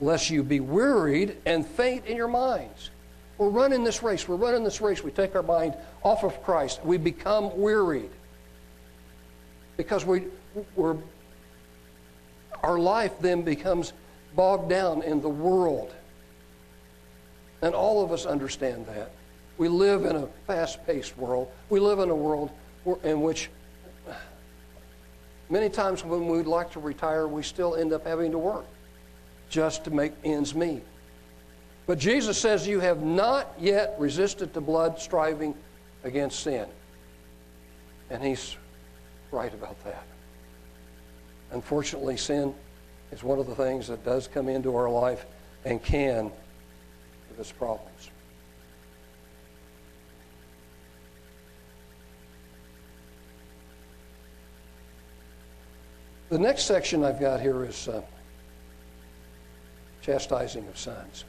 lest 0.02 0.30
you 0.30 0.44
be 0.44 0.60
wearied 0.60 1.38
and 1.46 1.66
faint 1.66 2.06
in 2.06 2.18
your 2.18 2.28
minds. 2.28 2.92
We're 3.40 3.50
running 3.50 3.86
this 3.86 4.04
race. 4.04 4.28
We're 4.28 4.36
running 4.36 4.66
this 4.66 4.82
race. 4.82 5.02
We 5.02 5.12
take 5.12 5.34
our 5.34 5.42
mind 5.42 5.74
off 6.04 6.24
of 6.26 6.44
Christ. 6.44 6.82
We 6.84 6.98
become 6.98 7.58
wearied 7.58 8.12
because 9.78 10.06
we, 10.06 10.26
we're, 10.76 10.98
our 12.62 12.78
life 12.78 13.14
then 13.22 13.44
becomes 13.44 13.94
bogged 14.36 14.70
down 14.70 15.04
in 15.04 15.22
the 15.22 15.30
world. 15.30 15.96
And 17.62 17.74
all 17.74 18.04
of 18.04 18.12
us 18.12 18.26
understand 18.26 18.86
that. 18.88 19.14
We 19.58 19.70
live 19.70 20.04
in 20.04 20.18
a 20.18 20.28
fast 20.46 20.86
paced 20.86 21.18
world. 21.18 21.50
We 21.70 21.80
live 21.80 22.00
in 22.00 22.10
a 22.10 22.16
world 22.16 22.52
in 23.04 23.22
which 23.22 23.50
many 25.50 25.70
times 25.70 26.04
when 26.04 26.28
we'd 26.28 26.46
like 26.46 26.72
to 26.74 26.82
retire, 26.82 27.26
we 27.26 27.44
still 27.44 27.76
end 27.76 27.94
up 27.94 28.06
having 28.06 28.32
to 28.32 28.38
work 28.38 28.66
just 29.50 29.86
to 29.86 29.92
make 29.92 30.12
ends 30.26 30.54
meet. 30.54 30.84
But 31.90 31.98
Jesus 31.98 32.38
says, 32.38 32.68
You 32.68 32.82
have 32.82 33.02
not 33.02 33.52
yet 33.58 33.96
resisted 33.98 34.54
the 34.54 34.62
blood 34.62 35.00
striving 35.00 35.56
against 36.04 36.42
sin. 36.42 36.68
And 38.12 38.24
he's 38.24 38.58
right 39.32 39.52
about 39.52 39.84
that. 39.86 40.04
Unfortunately, 41.50 42.16
sin 42.16 42.54
is 43.12 43.24
one 43.24 43.40
of 43.40 43.48
the 43.48 43.56
things 43.56 43.88
that 43.88 44.06
does 44.06 44.28
come 44.28 44.50
into 44.50 44.76
our 44.76 44.88
life 44.88 45.26
and 45.66 45.82
can 45.82 46.32
give 47.32 47.40
us 47.40 47.52
problems. 47.52 48.12
The 56.30 56.38
next 56.38 56.66
section 56.66 57.04
I've 57.04 57.20
got 57.20 57.42
here 57.42 57.66
is 57.66 57.88
uh, 57.88 58.04
chastising 60.04 60.68
of 60.68 60.78
sons. 60.78 61.24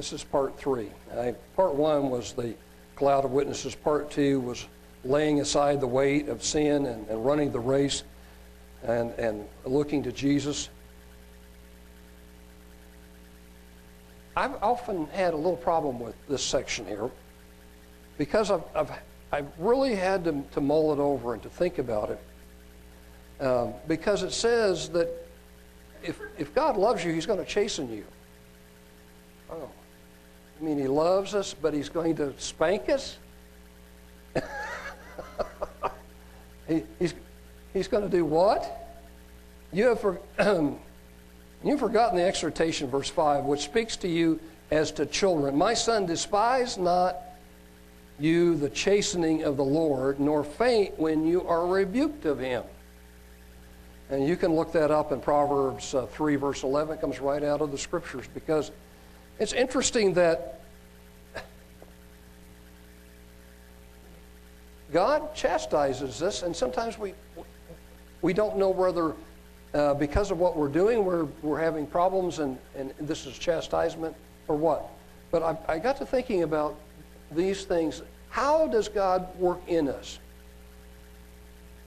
This 0.00 0.14
is 0.14 0.24
part 0.24 0.58
three. 0.58 0.88
I, 1.14 1.34
part 1.54 1.74
one 1.74 2.08
was 2.08 2.32
the 2.32 2.54
cloud 2.96 3.26
of 3.26 3.32
witnesses. 3.32 3.74
Part 3.74 4.10
two 4.10 4.40
was 4.40 4.66
laying 5.04 5.42
aside 5.42 5.78
the 5.78 5.86
weight 5.86 6.30
of 6.30 6.42
sin 6.42 6.86
and, 6.86 7.06
and 7.08 7.22
running 7.22 7.52
the 7.52 7.60
race 7.60 8.02
and, 8.82 9.10
and 9.18 9.46
looking 9.66 10.02
to 10.04 10.10
Jesus. 10.10 10.70
I've 14.34 14.54
often 14.62 15.06
had 15.08 15.34
a 15.34 15.36
little 15.36 15.54
problem 15.54 16.00
with 16.00 16.14
this 16.30 16.42
section 16.42 16.86
here 16.86 17.10
because 18.16 18.50
I've, 18.50 18.64
I've, 18.74 18.92
I've 19.30 19.48
really 19.58 19.94
had 19.94 20.24
to, 20.24 20.42
to 20.52 20.62
mull 20.62 20.94
it 20.94 20.98
over 20.98 21.34
and 21.34 21.42
to 21.42 21.50
think 21.50 21.76
about 21.76 22.08
it. 22.08 23.44
Um, 23.44 23.74
because 23.86 24.22
it 24.22 24.32
says 24.32 24.88
that 24.88 25.10
if, 26.02 26.18
if 26.38 26.54
God 26.54 26.78
loves 26.78 27.04
you, 27.04 27.12
He's 27.12 27.26
going 27.26 27.38
to 27.38 27.44
chasten 27.44 27.92
you. 27.92 28.06
Oh, 29.50 29.68
I 30.60 30.64
mean, 30.64 30.78
He 30.78 30.88
loves 30.88 31.34
us, 31.34 31.54
but 31.54 31.72
He's 31.72 31.88
going 31.88 32.16
to 32.16 32.34
spank 32.38 32.88
us? 32.88 33.16
he, 36.68 36.82
he's, 36.98 37.14
He's 37.72 37.88
going 37.88 38.02
to 38.04 38.10
do 38.10 38.24
what? 38.24 38.76
You 39.72 39.86
have, 39.88 40.00
for, 40.00 40.20
you've 41.64 41.80
forgotten 41.80 42.16
the 42.16 42.24
exhortation, 42.24 42.90
verse 42.90 43.08
5, 43.08 43.44
which 43.44 43.60
speaks 43.60 43.96
to 43.98 44.08
you 44.08 44.40
as 44.70 44.90
to 44.92 45.06
children. 45.06 45.56
My 45.56 45.74
son, 45.74 46.06
despise 46.06 46.76
not 46.76 47.16
you 48.18 48.56
the 48.56 48.70
chastening 48.70 49.44
of 49.44 49.56
the 49.56 49.64
Lord, 49.64 50.20
nor 50.20 50.44
faint 50.44 50.98
when 50.98 51.26
you 51.26 51.46
are 51.46 51.66
rebuked 51.66 52.26
of 52.26 52.38
him. 52.38 52.64
And 54.10 54.26
you 54.26 54.36
can 54.36 54.54
look 54.54 54.72
that 54.72 54.90
up 54.90 55.12
in 55.12 55.20
Proverbs 55.20 55.94
uh, 55.94 56.06
3, 56.06 56.36
verse 56.36 56.64
11. 56.64 56.98
It 56.98 57.00
comes 57.00 57.20
right 57.20 57.42
out 57.44 57.60
of 57.60 57.70
the 57.70 57.78
scriptures 57.78 58.26
because 58.34 58.72
it's 59.40 59.54
interesting 59.54 60.14
that 60.14 60.60
God 64.92 65.34
chastises 65.34 66.22
us, 66.22 66.42
and 66.42 66.54
sometimes 66.54 66.98
we, 66.98 67.14
we 68.22 68.32
don't 68.32 68.58
know 68.58 68.68
whether 68.68 69.14
uh, 69.72 69.94
because 69.94 70.30
of 70.30 70.38
what 70.38 70.56
we're 70.56 70.68
doing, 70.68 71.04
we're, 71.04 71.24
we're 71.42 71.58
having 71.58 71.86
problems 71.86 72.38
and, 72.40 72.58
and 72.76 72.92
this 73.00 73.24
is 73.24 73.38
chastisement 73.38 74.14
or 74.46 74.56
what. 74.56 74.90
But 75.30 75.42
I, 75.42 75.74
I 75.74 75.78
got 75.78 75.96
to 75.98 76.06
thinking 76.06 76.42
about 76.42 76.76
these 77.30 77.64
things. 77.64 78.02
How 78.28 78.66
does 78.66 78.88
God 78.88 79.34
work 79.38 79.60
in 79.68 79.88
us? 79.88 80.18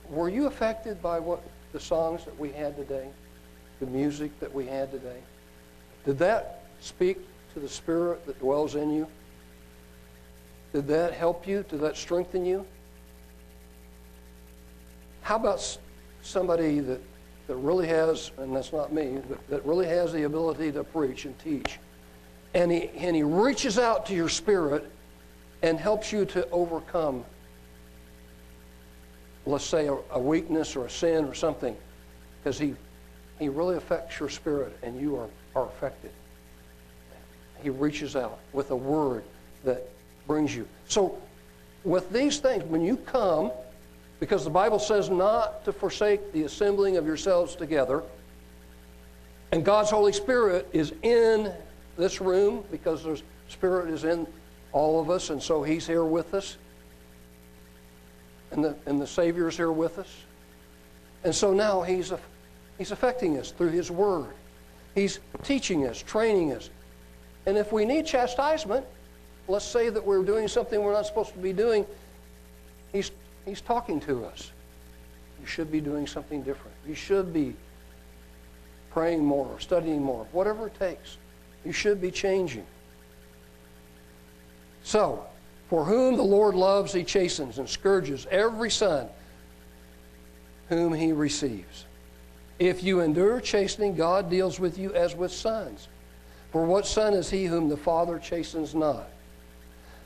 Were 0.10 0.30
you 0.30 0.48
affected 0.48 1.02
by 1.02 1.20
what 1.20 1.44
the 1.72 1.80
songs 1.80 2.24
that 2.26 2.40
we 2.40 2.52
had 2.52 2.78
today, 2.78 3.10
the 3.80 3.86
music 3.86 4.40
that 4.40 4.54
we 4.54 4.66
had 4.66 4.92
today? 4.92 5.20
Did 6.06 6.18
that 6.20 6.64
speak 6.80 7.18
to 7.54 7.60
the 7.60 7.70
spirit 7.70 8.26
that 8.26 8.40
dwells 8.40 8.76
in 8.76 8.92
you? 8.92 9.08
Did 10.74 10.88
that 10.88 11.14
help 11.14 11.48
you? 11.48 11.64
Did 11.70 11.82
that 11.82 11.96
strengthen 11.96 12.46
you? 12.46 12.66
How 15.22 15.36
about 15.36 15.78
somebody 16.22 16.80
that, 16.80 17.00
that 17.48 17.56
really 17.56 17.88
has, 17.88 18.32
and 18.38 18.56
that's 18.56 18.74
not 18.74 18.92
me, 18.92 19.20
but 19.30 19.48
that 19.50 19.66
really 19.66 19.86
has 19.86 20.12
the 20.12 20.24
ability 20.24 20.72
to 20.72 20.84
preach 20.84 21.26
and 21.26 21.38
teach? 21.40 21.80
And 22.54 22.72
he, 22.72 22.90
and 22.90 23.16
he 23.16 23.24
reaches 23.24 23.80
out 23.80 24.06
to 24.08 24.16
your 24.16 24.30
spirit 24.30 24.92
and 25.62 25.80
helps 25.80 26.12
you 26.12 26.26
to 26.26 26.50
overcome, 26.50 27.24
let's 29.46 29.64
say, 29.64 29.88
a, 29.88 29.98
a 30.12 30.20
weakness 30.20 30.76
or 30.76 30.86
a 30.86 30.90
sin 30.90 31.26
or 31.26 31.34
something, 31.34 31.76
because 32.42 32.60
he, 32.60 32.76
he 33.40 33.48
really 33.48 33.78
affects 33.78 34.20
your 34.20 34.30
spirit 34.30 34.78
and 34.84 35.00
you 35.00 35.16
are, 35.16 35.30
are 35.56 35.68
affected. 35.68 36.12
He 37.64 37.70
reaches 37.70 38.16
out 38.16 38.40
with 38.52 38.72
a 38.72 38.76
word 38.76 39.24
that 39.64 39.90
brings 40.28 40.56
you. 40.56 40.68
So, 40.88 41.18
with 41.84 42.12
these 42.12 42.40
things, 42.40 42.64
when 42.66 42.82
you 42.82 42.98
come, 42.98 43.52
because 44.20 44.44
the 44.44 44.50
Bible 44.50 44.80
says 44.80 45.10
not 45.10 45.66
to 45.66 45.74
forsake 45.74 46.32
the 46.32 46.44
assembling 46.44 46.98
of 46.98 47.06
yourselves 47.06 47.56
together. 47.56 48.04
And 49.52 49.66
God's 49.66 49.90
Holy 49.90 50.14
Spirit 50.14 50.68
is 50.72 50.94
in 51.02 51.54
this 51.98 52.22
room 52.22 52.64
because 52.72 53.04
the 53.04 53.22
Spirit 53.50 53.90
is 53.90 54.06
in 54.06 54.26
all 54.72 55.02
of 55.02 55.10
us, 55.10 55.30
and 55.30 55.44
so 55.44 55.62
He's 55.62 55.86
here 55.86 56.06
with 56.06 56.34
us. 56.34 56.58
And 58.52 58.64
the, 58.64 58.78
and 58.86 59.02
the 59.02 59.08
Savior 59.08 59.50
is 59.50 59.58
here 59.58 59.72
with 59.72 60.00
us. 60.00 60.10
And 61.24 61.36
so 61.36 61.54
now 61.54 61.82
He's, 61.82 62.14
he's 62.78 62.92
affecting 62.92 63.38
us 63.38 63.52
through 63.52 63.72
His 63.72 63.92
Word. 63.92 64.34
He's 64.96 65.20
teaching 65.44 65.86
us, 65.86 66.02
training 66.02 66.54
us. 66.54 66.70
And 67.46 67.58
if 67.58 67.72
we 67.72 67.86
need 67.86 68.06
chastisement, 68.06 68.86
let's 69.48 69.66
say 69.66 69.90
that 69.90 70.06
we're 70.06 70.24
doing 70.24 70.48
something 70.48 70.82
we're 70.82 70.94
not 70.94 71.06
supposed 71.06 71.34
to 71.34 71.40
be 71.40 71.54
doing, 71.54 71.86
He's 72.92 73.12
He's 73.46 73.62
talking 73.62 74.00
to 74.02 74.26
us. 74.26 74.52
You 75.42 75.46
should 75.46 75.72
be 75.72 75.82
doing 75.82 76.08
something 76.08 76.42
different. 76.44 76.76
You 76.88 76.96
should 76.96 77.34
be 77.34 77.56
praying 78.92 79.26
more, 79.26 79.60
studying 79.60 80.02
more, 80.02 80.26
whatever 80.32 80.68
it 80.68 80.80
takes. 80.80 81.18
You 81.66 81.74
should 81.74 82.00
be 82.00 82.12
changing. 82.12 82.66
So, 84.84 85.26
for 85.70 85.84
whom 85.84 86.16
the 86.16 86.24
Lord 86.24 86.56
loves, 86.56 86.94
he 86.94 87.04
chastens 87.04 87.58
and 87.58 87.68
scourges 87.68 88.28
every 88.30 88.70
son 88.70 89.10
whom 90.70 90.94
he 90.94 91.12
receives. 91.12 91.86
If 92.60 92.84
you 92.84 93.02
endure 93.02 93.42
chastening, 93.42 93.96
God 93.96 94.30
deals 94.30 94.60
with 94.60 94.78
you 94.78 94.94
as 94.94 95.16
with 95.16 95.32
sons. 95.32 95.88
For 96.54 96.64
what 96.64 96.86
son 96.86 97.16
is 97.16 97.32
he 97.32 97.46
whom 97.46 97.68
the 97.68 97.76
Father 97.76 98.20
chastens 98.20 98.76
not? 98.76 99.10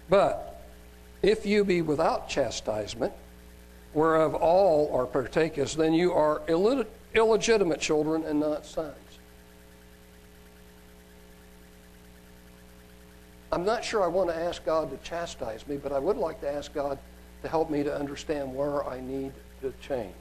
But 0.09 0.61
if 1.21 1.45
you 1.45 1.65
be 1.65 1.81
without 1.81 2.29
chastisement, 2.29 3.11
whereof 3.93 4.33
all 4.33 4.89
are 4.95 5.05
partakers, 5.05 5.75
then 5.75 5.93
you 5.93 6.13
are 6.13 6.41
illegitimate 6.47 7.81
children 7.81 8.23
and 8.23 8.39
not 8.39 8.65
sons. 8.65 8.95
I'm 13.51 13.65
not 13.65 13.83
sure 13.83 14.01
I 14.01 14.07
want 14.07 14.29
to 14.29 14.35
ask 14.35 14.63
God 14.63 14.89
to 14.91 14.97
chastise 15.05 15.67
me, 15.67 15.75
but 15.75 15.91
I 15.91 15.99
would 15.99 16.15
like 16.15 16.39
to 16.39 16.49
ask 16.49 16.73
God 16.73 16.97
to 17.41 17.49
help 17.49 17.69
me 17.69 17.83
to 17.83 17.93
understand 17.93 18.55
where 18.55 18.85
I 18.85 19.01
need 19.01 19.33
to 19.61 19.73
change. 19.81 20.13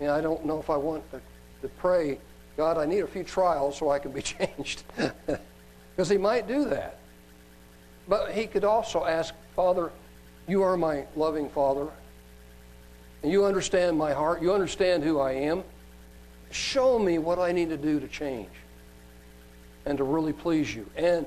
Mean, 0.00 0.10
I 0.10 0.20
don't 0.20 0.44
know 0.44 0.58
if 0.58 0.68
I 0.68 0.76
want 0.76 1.10
to, 1.12 1.20
to 1.62 1.68
pray, 1.76 2.18
God, 2.60 2.76
I 2.76 2.84
need 2.84 2.98
a 2.98 3.06
few 3.06 3.24
trials 3.24 3.78
so 3.78 3.88
I 3.88 3.98
can 3.98 4.12
be 4.12 4.20
changed. 4.36 4.82
Because 5.96 6.10
He 6.10 6.18
might 6.18 6.46
do 6.46 6.66
that. 6.66 6.98
But 8.06 8.32
He 8.32 8.46
could 8.46 8.64
also 8.64 9.06
ask, 9.06 9.34
Father, 9.56 9.90
you 10.46 10.62
are 10.62 10.76
my 10.76 11.04
loving 11.16 11.48
Father, 11.48 11.88
and 13.22 13.32
you 13.32 13.46
understand 13.46 13.96
my 13.96 14.12
heart. 14.12 14.42
You 14.42 14.52
understand 14.52 15.02
who 15.02 15.20
I 15.20 15.32
am. 15.32 15.64
Show 16.50 16.98
me 16.98 17.18
what 17.18 17.38
I 17.38 17.50
need 17.52 17.70
to 17.70 17.78
do 17.78 17.98
to 17.98 18.08
change 18.08 18.50
and 19.86 19.96
to 19.96 20.04
really 20.04 20.34
please 20.34 20.74
you 20.74 20.84
and 20.96 21.24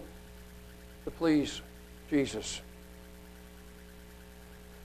to 1.05 1.11
please 1.11 1.61
Jesus. 2.11 2.61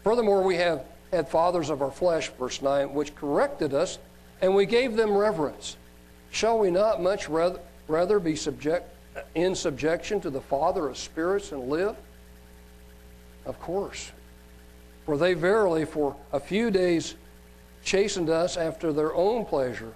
Furthermore, 0.03 0.43
we 0.43 0.57
have 0.57 0.85
had 1.13 1.29
fathers 1.29 1.69
of 1.69 1.83
our 1.83 1.93
flesh, 1.93 2.31
verse 2.39 2.63
9, 2.63 2.95
which 2.95 3.15
corrected 3.15 3.75
us, 3.75 3.99
and 4.41 4.55
we 4.55 4.65
gave 4.65 4.97
them 4.97 5.15
reverence. 5.15 5.77
Shall 6.31 6.59
we 6.59 6.71
not 6.71 7.03
much 7.03 7.29
rather, 7.29 7.61
rather 7.87 8.19
be 8.19 8.37
subject, 8.37 8.89
in 9.35 9.55
subjection 9.55 10.21
to 10.21 10.31
the 10.31 10.41
Father 10.41 10.89
of 10.89 10.97
spirits 10.97 11.53
and 11.53 11.69
live? 11.69 11.97
Of 13.47 13.61
course. 13.61 14.13
For 15.07 15.17
they 15.17 15.35
verily 15.35 15.85
for 15.85 16.15
a 16.33 16.41
few 16.41 16.71
days 16.71 17.15
chastened 17.83 18.29
us 18.29 18.57
after 18.57 18.93
their 18.93 19.15
own 19.15 19.45
pleasure, 19.47 19.95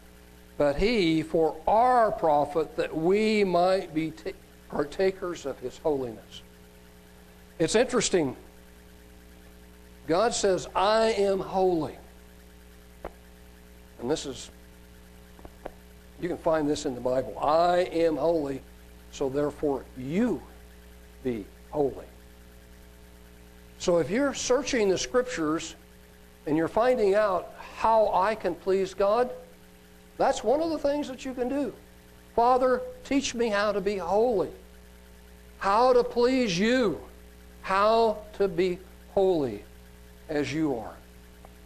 but 0.56 0.76
he 0.76 1.22
for 1.22 1.54
our 1.66 2.10
profit 2.10 2.76
that 2.76 2.96
we 2.96 3.44
might 3.44 3.94
be 3.94 4.10
t- 4.10 4.32
partakers 4.70 5.44
of 5.44 5.58
his 5.58 5.76
holiness. 5.78 6.42
It's 7.58 7.74
interesting. 7.74 8.36
God 10.06 10.34
says, 10.34 10.66
I 10.74 11.12
am 11.12 11.38
holy. 11.38 11.96
And 14.00 14.10
this 14.10 14.26
is, 14.26 14.50
you 16.22 16.28
can 16.28 16.38
find 16.38 16.68
this 16.68 16.86
in 16.86 16.94
the 16.94 17.00
Bible. 17.00 17.36
I 17.38 17.80
am 17.92 18.16
holy, 18.16 18.62
so 19.10 19.28
therefore 19.28 19.84
you 19.98 20.40
be 21.24 21.44
holy. 21.70 22.06
So 23.78 23.98
if 23.98 24.08
you're 24.08 24.32
searching 24.32 24.88
the 24.88 24.96
scriptures 24.96 25.74
and 26.46 26.56
you're 26.56 26.68
finding 26.68 27.16
out 27.16 27.52
how 27.80 28.12
I 28.14 28.36
can 28.36 28.54
please 28.54 28.94
God, 28.94 29.30
that's 30.16 30.44
one 30.44 30.60
of 30.60 30.70
the 30.70 30.78
things 30.78 31.08
that 31.08 31.24
you 31.24 31.34
can 31.34 31.48
do. 31.48 31.74
Father, 32.36 32.80
teach 33.02 33.34
me 33.34 33.48
how 33.48 33.72
to 33.72 33.80
be 33.80 33.96
holy, 33.96 34.50
how 35.58 35.92
to 35.92 36.04
please 36.04 36.56
you, 36.56 37.00
how 37.62 38.18
to 38.34 38.46
be 38.46 38.78
holy 39.12 39.64
as 40.28 40.54
you 40.54 40.78
are. 40.78 40.94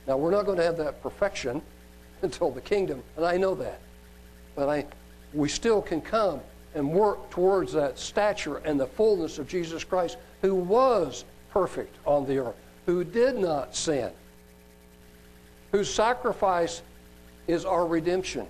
Now, 0.06 0.16
we're 0.16 0.30
not 0.30 0.46
going 0.46 0.56
to 0.56 0.64
have 0.64 0.78
that 0.78 1.02
perfection 1.02 1.60
until 2.22 2.50
the 2.50 2.62
kingdom, 2.62 3.02
and 3.16 3.26
I 3.26 3.36
know 3.36 3.54
that. 3.56 3.80
But 4.56 4.68
I, 4.68 4.86
we 5.32 5.48
still 5.48 5.80
can 5.80 6.00
come 6.00 6.40
and 6.74 6.90
work 6.90 7.30
towards 7.30 7.72
that 7.74 7.98
stature 7.98 8.56
and 8.58 8.80
the 8.80 8.86
fullness 8.86 9.38
of 9.38 9.46
Jesus 9.46 9.84
Christ, 9.84 10.16
who 10.42 10.54
was 10.54 11.24
perfect 11.50 11.94
on 12.04 12.26
the 12.26 12.38
earth, 12.38 12.56
who 12.86 13.04
did 13.04 13.38
not 13.38 13.76
sin, 13.76 14.10
whose 15.72 15.92
sacrifice 15.92 16.82
is 17.46 17.64
our 17.64 17.86
redemption. 17.86 18.46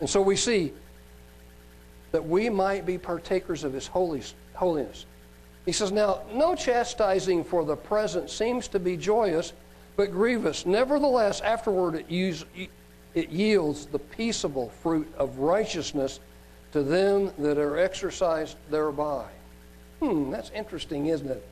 And 0.00 0.10
so 0.10 0.20
we 0.20 0.34
see 0.34 0.72
that 2.10 2.26
we 2.26 2.48
might 2.48 2.84
be 2.84 2.98
partakers 2.98 3.62
of 3.62 3.72
his 3.72 3.86
holiness. 3.86 5.06
He 5.64 5.70
says, 5.70 5.92
Now, 5.92 6.22
no 6.32 6.56
chastising 6.56 7.44
for 7.44 7.64
the 7.64 7.76
present 7.76 8.28
seems 8.28 8.66
to 8.68 8.80
be 8.80 8.96
joyous, 8.96 9.52
but 9.96 10.10
grievous. 10.10 10.66
Nevertheless, 10.66 11.40
afterward 11.40 11.94
it, 11.94 12.10
use, 12.10 12.44
it 13.14 13.30
yields 13.30 13.86
the 13.86 13.98
peaceable 13.98 14.70
fruit 14.82 15.12
of 15.16 15.38
righteousness 15.38 16.20
to 16.72 16.82
them 16.82 17.30
that 17.38 17.58
are 17.58 17.78
exercised 17.78 18.56
thereby. 18.70 19.26
Hmm, 20.00 20.30
that's 20.30 20.50
interesting, 20.50 21.06
isn't 21.06 21.30
it? 21.30 21.46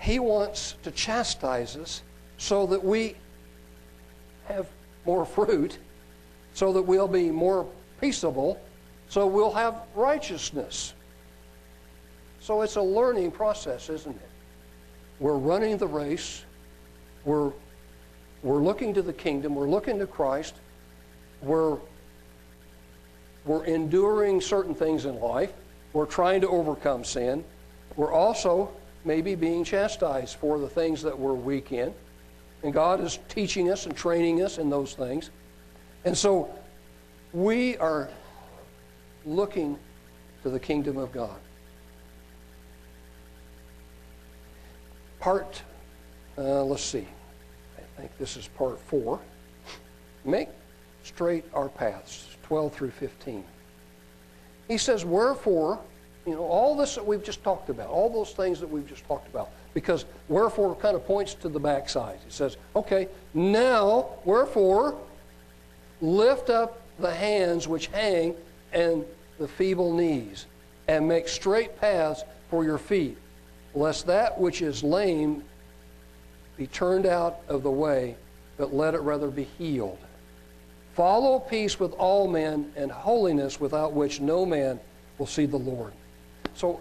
He 0.00 0.18
wants 0.18 0.76
to 0.82 0.90
chastise 0.90 1.76
us 1.76 2.02
so 2.38 2.66
that 2.66 2.82
we 2.82 3.16
have 4.46 4.66
more 5.04 5.26
fruit, 5.26 5.78
so 6.54 6.72
that 6.72 6.82
we'll 6.82 7.08
be 7.08 7.30
more 7.30 7.66
peaceable, 8.00 8.60
so 9.08 9.26
we'll 9.26 9.52
have 9.52 9.82
righteousness. 9.94 10.94
So 12.40 12.62
it's 12.62 12.76
a 12.76 12.82
learning 12.82 13.32
process, 13.32 13.90
isn't 13.90 14.14
it? 14.14 14.30
We're 15.20 15.36
running 15.36 15.76
the 15.76 15.88
race, 15.88 16.44
we're, 17.24 17.52
we're 18.42 18.60
looking 18.60 18.94
to 18.94 19.02
the 19.02 19.12
kingdom, 19.12 19.54
we're 19.54 19.68
looking 19.68 19.98
to 19.98 20.06
Christ, 20.06 20.54
we're, 21.42 21.78
we're 23.44 23.64
enduring 23.64 24.40
certain 24.40 24.74
things 24.74 25.04
in 25.04 25.20
life, 25.20 25.52
we're 25.92 26.06
trying 26.06 26.40
to 26.42 26.48
overcome 26.48 27.04
sin, 27.04 27.44
we're 27.96 28.12
also 28.12 28.70
maybe 29.04 29.34
being 29.34 29.64
chastised 29.64 30.36
for 30.36 30.58
the 30.58 30.68
things 30.68 31.02
that 31.02 31.18
we're 31.18 31.32
weak 31.32 31.72
in. 31.72 31.92
And 32.62 32.72
God 32.72 33.00
is 33.00 33.18
teaching 33.28 33.70
us 33.70 33.86
and 33.86 33.96
training 33.96 34.42
us 34.42 34.58
in 34.58 34.68
those 34.68 34.94
things. 34.94 35.30
And 36.04 36.16
so 36.16 36.50
we 37.32 37.76
are 37.78 38.08
looking 39.24 39.78
to 40.42 40.50
the 40.50 40.58
kingdom 40.58 40.96
of 40.96 41.12
God. 41.12 41.36
Part, 45.20 45.62
uh, 46.38 46.64
let's 46.64 46.84
see, 46.84 47.06
I 47.76 48.00
think 48.00 48.16
this 48.18 48.36
is 48.36 48.48
part 48.48 48.78
four. 48.80 49.20
Make 50.24 50.48
straight 51.02 51.44
our 51.52 51.68
paths, 51.68 52.36
12 52.44 52.72
through 52.72 52.90
15. 52.90 53.44
He 54.68 54.78
says, 54.78 55.04
Wherefore, 55.04 55.80
you 56.26 56.34
know, 56.34 56.44
all 56.44 56.76
this 56.76 56.94
that 56.94 57.06
we've 57.06 57.24
just 57.24 57.42
talked 57.42 57.70
about, 57.70 57.88
all 57.88 58.10
those 58.10 58.32
things 58.32 58.60
that 58.60 58.68
we've 58.68 58.86
just 58.86 59.04
talked 59.06 59.26
about, 59.28 59.50
because 59.72 60.04
wherefore 60.28 60.74
kind 60.76 60.94
of 60.94 61.06
points 61.06 61.32
to 61.34 61.48
the 61.48 61.58
backside. 61.58 62.18
He 62.24 62.30
says, 62.30 62.58
okay, 62.76 63.08
now, 63.32 64.10
wherefore, 64.24 64.98
lift 66.02 66.50
up 66.50 66.82
the 66.98 67.12
hands 67.12 67.66
which 67.66 67.86
hang 67.86 68.34
and 68.72 69.04
the 69.38 69.48
feeble 69.48 69.94
knees, 69.94 70.46
and 70.86 71.08
make 71.08 71.28
straight 71.28 71.80
paths 71.80 72.24
for 72.50 72.64
your 72.64 72.78
feet, 72.78 73.16
lest 73.74 74.06
that 74.06 74.38
which 74.38 74.60
is 74.60 74.82
lame 74.82 75.42
be 76.58 76.66
turned 76.66 77.06
out 77.06 77.40
of 77.48 77.62
the 77.62 77.70
way, 77.70 78.16
but 78.58 78.74
let 78.74 78.92
it 78.92 79.00
rather 79.00 79.28
be 79.28 79.44
healed. 79.56 79.98
Follow 80.94 81.38
peace 81.38 81.78
with 81.78 81.92
all 81.92 82.26
men 82.26 82.72
and 82.76 82.90
holiness 82.90 83.60
without 83.60 83.92
which 83.92 84.20
no 84.20 84.44
man 84.44 84.80
will 85.16 85.26
see 85.26 85.46
the 85.46 85.56
Lord. 85.56 85.92
So, 86.54 86.80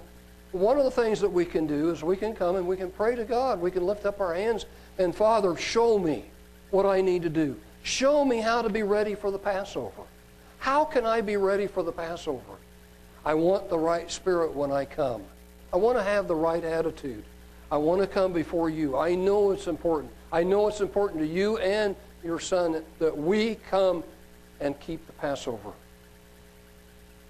one 0.53 0.79
of 0.79 0.85
the 0.85 0.91
things 0.91 1.21
that 1.21 1.29
we 1.29 1.45
can 1.45 1.67
do 1.67 1.91
is 1.91 2.03
we 2.03 2.17
can 2.17 2.33
come 2.33 2.55
and 2.55 2.67
we 2.67 2.75
can 2.75 2.89
pray 2.89 3.15
to 3.15 3.23
God. 3.23 3.61
We 3.61 3.69
can 3.69 3.85
lift 3.85 4.05
up 4.05 4.19
our 4.19 4.33
hands 4.33 4.65
and, 4.97 5.15
Father, 5.15 5.55
show 5.55 5.99
me 5.99 6.25
what 6.71 6.87
I 6.87 7.01
need 7.01 7.21
to 7.23 7.29
do. 7.29 7.55
Show 7.83 8.25
me 8.25 8.39
how 8.39 8.63
to 8.63 8.69
be 8.69 8.81
ready 8.81 9.13
for 9.13 9.29
the 9.29 9.37
Passover. 9.37 10.03
How 10.57 10.83
can 10.83 11.05
I 11.05 11.21
be 11.21 11.37
ready 11.37 11.67
for 11.67 11.83
the 11.83 11.91
Passover? 11.91 12.57
I 13.23 13.35
want 13.35 13.69
the 13.69 13.77
right 13.77 14.09
spirit 14.09 14.55
when 14.55 14.71
I 14.71 14.85
come. 14.85 15.21
I 15.71 15.77
want 15.77 15.97
to 15.97 16.03
have 16.03 16.27
the 16.27 16.35
right 16.35 16.63
attitude. 16.63 17.23
I 17.71 17.77
want 17.77 18.01
to 18.01 18.07
come 18.07 18.31
before 18.31 18.69
you. 18.69 18.97
I 18.97 19.15
know 19.15 19.51
it's 19.51 19.67
important. 19.67 20.11
I 20.31 20.43
know 20.43 20.67
it's 20.67 20.81
important 20.81 21.21
to 21.21 21.27
you 21.27 21.57
and 21.57 21.95
your 22.23 22.39
son 22.39 22.83
that 22.99 23.17
we 23.17 23.55
come 23.69 24.03
and 24.59 24.79
keep 24.79 25.05
the 25.05 25.13
Passover. 25.13 25.71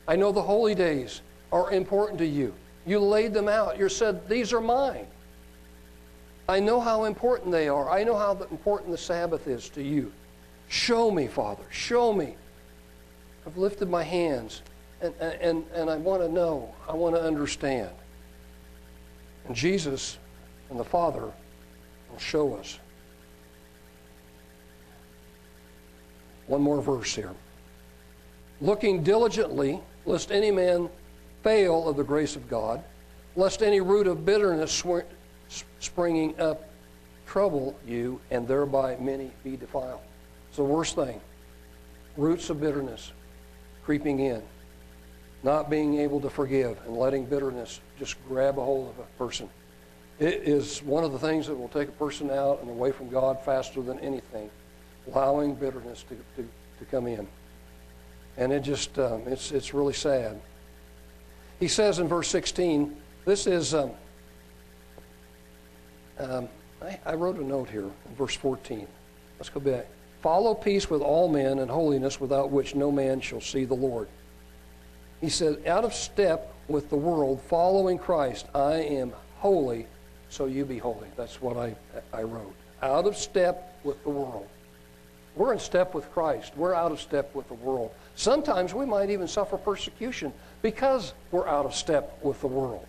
I 0.08 0.16
know 0.16 0.32
the 0.32 0.42
holy 0.42 0.76
days 0.76 1.22
are 1.52 1.72
important 1.72 2.20
to 2.20 2.26
you. 2.26 2.54
You 2.86 3.00
laid 3.00 3.34
them 3.34 3.48
out. 3.48 3.78
You 3.78 3.90
said, 3.90 4.30
These 4.30 4.54
are 4.54 4.62
mine. 4.62 5.08
I 6.48 6.60
know 6.60 6.80
how 6.80 7.04
important 7.04 7.52
they 7.52 7.68
are. 7.68 7.90
I 7.90 8.04
know 8.04 8.16
how 8.16 8.32
important 8.50 8.92
the 8.92 8.98
Sabbath 8.98 9.48
is 9.48 9.68
to 9.70 9.84
you. 9.84 10.12
Show 10.70 11.12
me, 11.12 11.28
Father. 11.28 11.64
Show 11.70 12.14
me. 12.14 12.36
I've 13.46 13.58
lifted 13.58 13.90
my 13.90 14.04
hands, 14.04 14.62
and, 15.02 15.14
and, 15.20 15.66
and 15.74 15.90
I 15.90 15.98
want 15.98 16.22
to 16.22 16.30
know. 16.30 16.74
I 16.88 16.94
want 16.94 17.16
to 17.16 17.22
understand. 17.22 17.90
And 19.48 19.56
Jesus 19.56 20.18
and 20.70 20.80
the 20.80 20.84
Father 20.84 21.32
will 22.12 22.20
show 22.20 22.56
us. 22.56 22.80
One 26.48 26.62
more 26.62 26.82
verse 26.82 27.14
here. 27.14 27.32
Looking 28.62 29.04
diligently, 29.04 29.82
lest 30.06 30.32
any 30.32 30.52
man 30.52 30.90
fail 31.44 31.88
of 31.88 31.98
the 31.98 32.04
grace 32.04 32.36
of 32.36 32.50
God, 32.50 32.84
lest 33.36 33.62
any 33.62 33.82
root 33.82 34.08
of 34.08 34.26
bitterness 34.26 34.84
springing 35.80 36.40
up 36.40 36.70
trouble 37.26 37.76
you, 37.86 38.20
and 38.32 38.48
thereby 38.48 38.96
many 39.00 39.32
be 39.44 39.58
defiled. 39.58 40.00
It's 40.48 40.58
the 40.58 40.64
worst 40.64 40.96
thing. 40.96 41.20
Roots 42.16 42.50
of 42.50 42.60
bitterness 42.60 43.12
creeping 43.84 44.20
in, 44.20 44.42
not 45.44 45.70
being 45.70 46.00
able 46.00 46.20
to 46.22 46.30
forgive, 46.30 46.78
and 46.86 46.98
letting 46.98 47.26
bitterness 47.26 47.80
just 48.00 48.16
grab 48.28 48.58
a 48.58 48.64
hold 48.64 48.90
of 48.90 49.00
a 49.00 49.06
person. 49.18 49.50
It 50.20 50.48
is 50.48 50.82
one 50.82 51.04
of 51.04 51.12
the 51.12 51.20
things 51.20 51.48
that 51.48 51.56
will 51.56 51.68
take 51.68 51.90
a 51.90 51.94
person 51.94 52.32
out 52.32 52.62
and 52.62 52.70
away 52.70 52.92
from 52.92 53.10
God 53.10 53.40
faster 53.44 53.82
than 53.82 54.00
anything, 54.00 54.50
allowing 55.08 55.54
bitterness 55.54 56.04
to, 56.04 56.16
to, 56.42 56.50
to 56.80 56.86
come 56.90 57.06
in. 57.06 57.28
And 58.36 58.52
it 58.52 58.62
just, 58.62 58.98
um, 58.98 59.24
it's, 59.28 59.52
it's 59.52 59.74
really 59.74 59.94
sad. 59.94 60.40
He 61.60 61.68
says 61.68 62.00
in 62.00 62.08
verse 62.08 62.28
16, 62.30 62.96
this 63.26 63.46
is, 63.46 63.74
um, 63.74 63.92
um, 66.20 66.50
I, 66.82 67.00
I 67.06 67.14
wrote 67.14 67.38
a 67.38 67.44
note 67.44 67.70
here 67.70 67.86
in 67.86 68.16
verse 68.16 68.36
14. 68.36 68.88
Let's 69.38 69.50
go 69.50 69.60
back. 69.60 69.88
Follow 70.22 70.56
peace 70.56 70.90
with 70.90 71.02
all 71.02 71.28
men 71.28 71.60
and 71.60 71.70
holiness 71.70 72.20
without 72.20 72.50
which 72.50 72.74
no 72.74 72.92
man 72.92 73.22
shall 73.22 73.42
see 73.42 73.66
the 73.66 73.76
Lord. 73.76 74.08
He 75.22 75.30
said, 75.30 75.66
out 75.68 75.84
of 75.84 75.94
step 75.94 76.54
with 76.68 76.90
the 76.90 76.96
world, 76.96 77.42
following 77.42 77.98
Christ, 77.98 78.48
I 78.54 78.74
am 78.74 79.14
holy, 79.38 79.88
so 80.30 80.46
you 80.46 80.66
be 80.66 80.78
holy. 80.78 81.08
That's 81.16 81.42
what 81.42 81.58
I, 81.58 81.76
I 82.14 82.24
wrote. 82.24 82.54
Out 82.82 83.06
of 83.06 83.18
step 83.18 83.80
with 83.84 84.02
the 84.04 84.10
world. 84.10 84.48
We're 85.36 85.54
in 85.54 85.60
step 85.60 85.94
with 85.94 86.12
Christ. 86.12 86.54
We're 86.56 86.74
out 86.74 86.92
of 86.92 87.00
step 87.00 87.34
with 87.36 87.48
the 87.48 87.54
world. 87.54 87.92
Sometimes 88.16 88.74
we 88.74 88.86
might 88.86 89.10
even 89.10 89.28
suffer 89.28 89.58
persecution 89.58 90.34
because 90.62 91.14
we're 91.32 91.48
out 91.48 91.66
of 91.66 91.76
step 91.76 92.18
with 92.24 92.42
the 92.42 92.48
world. 92.48 92.86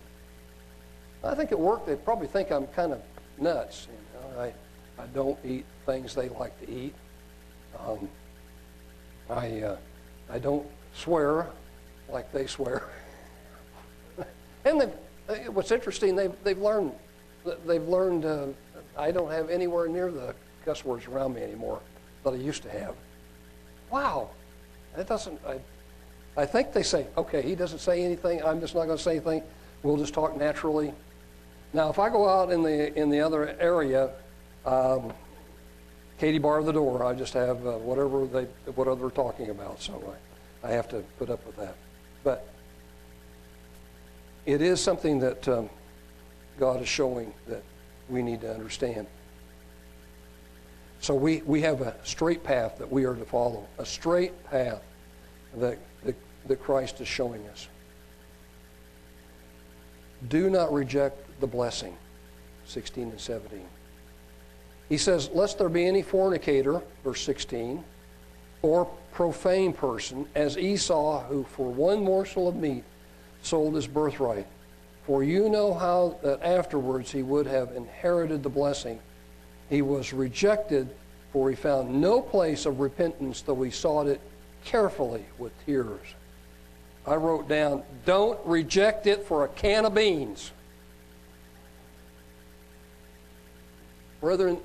I 1.23 1.35
think 1.35 1.51
at 1.51 1.59
work 1.59 1.85
they 1.85 1.95
probably 1.95 2.27
think 2.27 2.51
I'm 2.51 2.65
kind 2.67 2.93
of 2.93 3.01
nuts. 3.39 3.87
You 3.89 4.19
know, 4.19 4.41
I, 4.41 4.53
I 5.01 5.05
don't 5.07 5.37
eat 5.45 5.65
things 5.85 6.15
they 6.15 6.29
like 6.29 6.59
to 6.65 6.71
eat. 6.71 6.95
Um, 7.77 8.09
I, 9.29 9.61
uh, 9.61 9.77
I 10.29 10.39
don't 10.39 10.65
swear 10.93 11.47
like 12.11 12.31
they 12.31 12.47
swear. 12.47 12.89
and 14.65 14.81
uh, 14.81 15.33
what's 15.51 15.71
interesting, 15.71 16.15
they've, 16.15 16.33
they've 16.43 16.57
learned, 16.57 16.93
they've 17.65 17.87
learned 17.87 18.25
uh, 18.25 18.47
I 18.97 19.11
don't 19.11 19.31
have 19.31 19.49
anywhere 19.49 19.87
near 19.87 20.11
the 20.11 20.35
cuss 20.65 20.83
words 20.83 21.07
around 21.07 21.35
me 21.35 21.41
anymore 21.41 21.79
that 22.23 22.31
I 22.31 22.37
used 22.37 22.63
to 22.63 22.69
have. 22.69 22.95
Wow, 23.89 24.29
that 24.95 25.07
doesn't, 25.07 25.39
I, 25.47 25.59
I 26.37 26.45
think 26.45 26.73
they 26.73 26.83
say, 26.83 27.07
okay, 27.17 27.41
he 27.41 27.55
doesn't 27.55 27.79
say 27.79 28.03
anything. 28.03 28.43
I'm 28.43 28.59
just 28.59 28.75
not 28.75 28.85
going 28.85 28.97
to 28.97 29.03
say 29.03 29.11
anything. 29.11 29.43
We'll 29.83 29.97
just 29.97 30.13
talk 30.13 30.37
naturally. 30.37 30.93
Now, 31.73 31.89
if 31.89 31.99
I 31.99 32.09
go 32.09 32.27
out 32.27 32.51
in 32.51 32.63
the 32.63 32.93
in 32.99 33.09
the 33.09 33.21
other 33.21 33.55
area, 33.59 34.09
um, 34.65 35.13
Katie 36.19 36.39
bar 36.39 36.61
the 36.63 36.73
door. 36.73 37.03
I 37.05 37.13
just 37.13 37.33
have 37.33 37.65
uh, 37.65 37.77
whatever 37.77 38.25
they 38.25 38.43
whatever 38.71 38.95
they're 38.95 39.09
talking 39.09 39.49
about. 39.49 39.81
So 39.81 40.13
I, 40.63 40.67
I 40.67 40.71
have 40.71 40.89
to 40.89 40.97
put 41.17 41.29
up 41.29 41.45
with 41.45 41.55
that. 41.57 41.75
But 42.23 42.47
it 44.45 44.61
is 44.61 44.81
something 44.81 45.19
that 45.19 45.47
um, 45.47 45.69
God 46.59 46.81
is 46.81 46.87
showing 46.87 47.33
that 47.47 47.63
we 48.09 48.21
need 48.21 48.41
to 48.41 48.53
understand. 48.53 49.07
So 50.99 51.15
we, 51.15 51.41
we 51.45 51.61
have 51.61 51.81
a 51.81 51.95
straight 52.03 52.43
path 52.43 52.77
that 52.77 52.91
we 52.91 53.05
are 53.05 53.15
to 53.15 53.25
follow, 53.25 53.65
a 53.77 53.85
straight 53.85 54.43
path 54.49 54.81
that 55.55 55.79
that 56.47 56.61
Christ 56.61 57.01
is 57.01 57.07
showing 57.07 57.45
us. 57.47 57.67
Do 60.27 60.49
not 60.49 60.73
reject 60.73 61.17
the 61.39 61.47
blessing, 61.47 61.95
16 62.65 63.11
and 63.11 63.19
17. 63.19 63.61
He 64.89 64.97
says, 64.97 65.29
Lest 65.33 65.59
there 65.59 65.69
be 65.69 65.85
any 65.85 66.01
fornicator, 66.01 66.81
verse 67.03 67.21
16, 67.21 67.83
or 68.61 68.85
profane 69.13 69.71
person, 69.71 70.27
as 70.35 70.57
Esau, 70.57 71.23
who 71.23 71.43
for 71.43 71.71
one 71.71 72.03
morsel 72.03 72.49
of 72.49 72.55
meat 72.55 72.83
sold 73.43 73.75
his 73.75 73.87
birthright. 73.87 74.47
For 75.09 75.23
you 75.23 75.49
know 75.49 75.73
how 75.73 76.19
that 76.21 76.43
afterwards 76.43 77.11
he 77.11 77.23
would 77.23 77.47
have 77.47 77.75
inherited 77.75 78.43
the 78.43 78.49
blessing. 78.49 78.99
He 79.67 79.81
was 79.81 80.13
rejected, 80.13 80.87
for 81.33 81.49
he 81.49 81.55
found 81.55 81.99
no 81.99 82.21
place 82.21 82.67
of 82.67 82.79
repentance, 82.79 83.41
though 83.41 83.59
he 83.63 83.71
sought 83.71 84.05
it 84.05 84.21
carefully 84.65 85.25
with 85.39 85.51
tears. 85.65 86.05
I 87.07 87.15
wrote 87.15 87.49
down, 87.49 87.81
don't 88.05 88.39
reject 88.45 89.07
it 89.07 89.25
for 89.25 89.45
a 89.45 89.47
can 89.47 89.85
of 89.85 89.95
beans. 89.95 90.51
Brethren, 94.21 94.59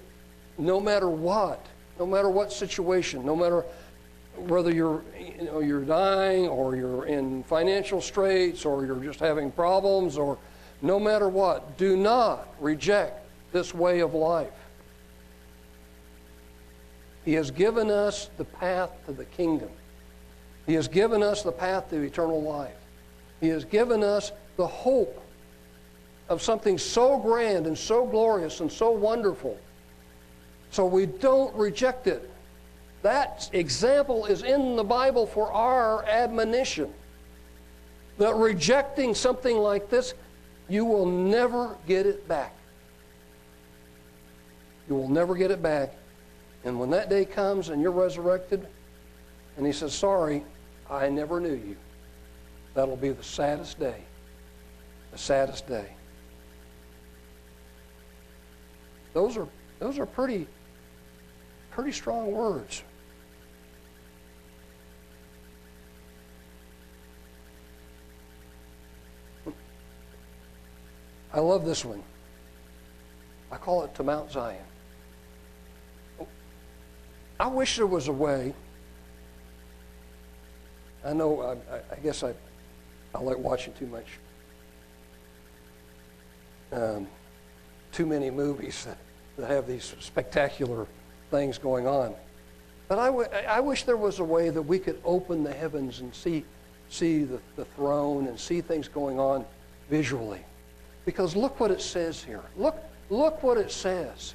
no 0.58 0.78
matter 0.78 1.08
what, 1.08 1.64
no 1.98 2.04
matter 2.04 2.28
what 2.28 2.52
situation, 2.52 3.24
no 3.24 3.34
matter 3.34 3.64
whether 4.36 4.72
you're, 4.72 5.02
you 5.18 5.44
know, 5.44 5.60
you're 5.60 5.84
dying 5.84 6.48
or 6.48 6.76
you're 6.76 7.06
in 7.06 7.42
financial 7.44 8.00
straits 8.00 8.64
or 8.64 8.84
you're 8.84 9.02
just 9.02 9.20
having 9.20 9.50
problems 9.50 10.18
or 10.18 10.38
no 10.82 11.00
matter 11.00 11.28
what, 11.28 11.78
do 11.78 11.96
not 11.96 12.48
reject 12.60 13.26
this 13.52 13.72
way 13.72 14.00
of 14.00 14.14
life. 14.14 14.52
He 17.24 17.32
has 17.34 17.50
given 17.50 17.90
us 17.90 18.28
the 18.36 18.44
path 18.44 18.90
to 19.06 19.12
the 19.12 19.24
kingdom. 19.24 19.70
He 20.66 20.74
has 20.74 20.88
given 20.88 21.22
us 21.22 21.42
the 21.42 21.52
path 21.52 21.88
to 21.90 22.00
eternal 22.02 22.42
life. 22.42 22.76
He 23.40 23.48
has 23.48 23.64
given 23.64 24.02
us 24.02 24.32
the 24.56 24.66
hope 24.66 25.22
of 26.28 26.42
something 26.42 26.78
so 26.78 27.18
grand 27.18 27.66
and 27.66 27.76
so 27.76 28.06
glorious 28.06 28.60
and 28.60 28.70
so 28.70 28.90
wonderful. 28.90 29.58
So 30.70 30.86
we 30.86 31.06
don't 31.06 31.54
reject 31.54 32.06
it. 32.06 32.30
That 33.04 33.50
example 33.52 34.24
is 34.24 34.44
in 34.44 34.76
the 34.76 34.82
Bible 34.82 35.26
for 35.26 35.52
our 35.52 36.06
admonition. 36.06 36.90
That 38.16 38.34
rejecting 38.34 39.14
something 39.14 39.58
like 39.58 39.90
this, 39.90 40.14
you 40.70 40.86
will 40.86 41.04
never 41.04 41.76
get 41.86 42.06
it 42.06 42.26
back. 42.26 42.54
You 44.88 44.94
will 44.94 45.10
never 45.10 45.34
get 45.34 45.50
it 45.50 45.60
back. 45.62 45.92
And 46.64 46.80
when 46.80 46.88
that 46.90 47.10
day 47.10 47.26
comes 47.26 47.68
and 47.68 47.82
you're 47.82 47.90
resurrected, 47.90 48.66
and 49.58 49.66
he 49.66 49.72
says, 49.72 49.92
Sorry, 49.92 50.42
I 50.90 51.10
never 51.10 51.40
knew 51.40 51.52
you, 51.52 51.76
that'll 52.72 52.96
be 52.96 53.10
the 53.10 53.22
saddest 53.22 53.78
day. 53.78 54.02
The 55.12 55.18
saddest 55.18 55.66
day. 55.66 55.90
Those 59.12 59.36
are, 59.36 59.46
those 59.78 59.98
are 59.98 60.06
pretty, 60.06 60.46
pretty 61.70 61.92
strong 61.92 62.32
words. 62.32 62.82
I 71.34 71.40
love 71.40 71.64
this 71.64 71.84
one. 71.84 72.00
I 73.50 73.56
call 73.56 73.82
it 73.82 73.92
to 73.96 74.04
Mount 74.04 74.30
Zion. 74.30 74.62
I 77.40 77.48
wish 77.48 77.76
there 77.76 77.88
was 77.88 78.06
a 78.06 78.12
way. 78.12 78.54
I 81.04 81.12
know, 81.12 81.42
I, 81.42 81.76
I 81.92 81.98
guess 82.04 82.22
I, 82.22 82.34
I 83.12 83.20
like 83.20 83.36
watching 83.36 83.72
too 83.72 83.88
much, 83.88 84.06
um, 86.70 87.08
too 87.90 88.06
many 88.06 88.30
movies 88.30 88.84
that, 88.84 88.98
that 89.36 89.50
have 89.50 89.66
these 89.66 89.96
spectacular 89.98 90.86
things 91.32 91.58
going 91.58 91.88
on. 91.88 92.14
But 92.86 93.00
I, 93.00 93.06
w- 93.06 93.28
I 93.48 93.58
wish 93.58 93.82
there 93.82 93.96
was 93.96 94.20
a 94.20 94.24
way 94.24 94.50
that 94.50 94.62
we 94.62 94.78
could 94.78 95.00
open 95.04 95.42
the 95.42 95.52
heavens 95.52 95.98
and 95.98 96.14
see, 96.14 96.44
see 96.88 97.24
the, 97.24 97.40
the 97.56 97.64
throne 97.64 98.28
and 98.28 98.38
see 98.38 98.60
things 98.60 98.86
going 98.86 99.18
on 99.18 99.44
visually. 99.90 100.44
Because 101.04 101.36
look 101.36 101.60
what 101.60 101.70
it 101.70 101.80
says 101.80 102.22
here. 102.22 102.42
Look, 102.56 102.76
look 103.10 103.42
what 103.42 103.58
it 103.58 103.70
says 103.70 104.34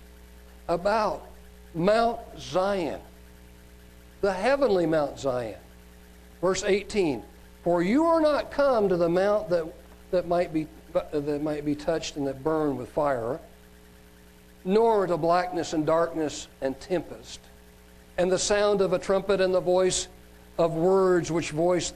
about 0.67 1.27
Mount 1.73 2.19
Zion, 2.37 2.99
the 4.21 4.33
heavenly 4.33 4.85
Mount 4.85 5.19
Zion. 5.19 5.57
Verse 6.41 6.63
18 6.63 7.23
For 7.63 7.81
you 7.81 8.05
are 8.05 8.21
not 8.21 8.51
come 8.51 8.89
to 8.89 8.97
the 8.97 9.09
mount 9.09 9.49
that, 9.49 9.65
that, 10.11 10.27
might, 10.27 10.53
be, 10.53 10.67
that 10.93 11.41
might 11.41 11.65
be 11.65 11.75
touched 11.75 12.17
and 12.17 12.27
that 12.27 12.43
burn 12.43 12.77
with 12.77 12.89
fire, 12.89 13.39
nor 14.63 15.07
to 15.07 15.17
blackness 15.17 15.73
and 15.73 15.85
darkness 15.85 16.47
and 16.61 16.79
tempest, 16.79 17.39
and 18.17 18.31
the 18.31 18.39
sound 18.39 18.81
of 18.81 18.93
a 18.93 18.99
trumpet 18.99 19.41
and 19.41 19.53
the 19.53 19.59
voice 19.59 20.07
of 20.57 20.73
words 20.73 21.31
which 21.31 21.51
voiced 21.51 21.95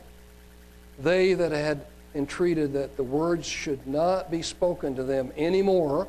they 0.99 1.33
that 1.33 1.51
had 1.51 1.85
entreated 2.15 2.73
that 2.73 2.95
the 2.97 3.03
words 3.03 3.45
should 3.45 3.85
not 3.87 4.29
be 4.29 4.41
spoken 4.41 4.95
to 4.95 5.03
them 5.03 5.31
any 5.35 5.61
more, 5.61 6.07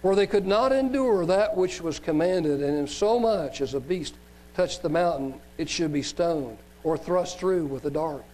for 0.00 0.14
they 0.14 0.26
could 0.26 0.46
not 0.46 0.72
endure 0.72 1.26
that 1.26 1.56
which 1.56 1.80
was 1.80 1.98
commanded, 1.98 2.62
and 2.62 2.76
in 2.76 2.86
so 2.86 3.18
much 3.18 3.60
as 3.60 3.74
a 3.74 3.80
beast 3.80 4.14
touched 4.54 4.82
the 4.82 4.88
mountain, 4.88 5.34
it 5.58 5.68
should 5.68 5.92
be 5.92 6.02
stoned 6.02 6.58
or 6.84 6.96
thrust 6.96 7.38
through 7.38 7.66
with 7.66 7.84
a 7.84 7.90
dart. 7.90 8.24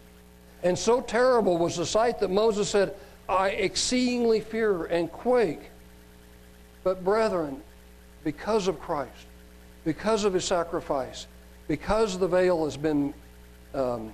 And 0.62 0.79
so 0.79 1.01
terrible 1.01 1.59
was 1.59 1.76
the 1.76 1.87
sight 1.87 2.18
that 2.20 2.31
Moses 2.31 2.68
said, 2.68 2.95
I 3.29 3.51
exceedingly 3.51 4.41
fear 4.41 4.87
and 4.87 5.12
quake. 5.12 5.70
But, 6.83 7.05
brethren, 7.05 7.62
because 8.24 8.68
of 8.68 8.81
Christ, 8.81 9.26
because 9.85 10.24
of 10.24 10.33
his 10.33 10.45
sacrifice, 10.45 11.26
because 11.66 12.18
the 12.18 12.26
veil 12.26 12.64
has 12.64 12.76
been 12.76 13.12
um, 13.74 14.12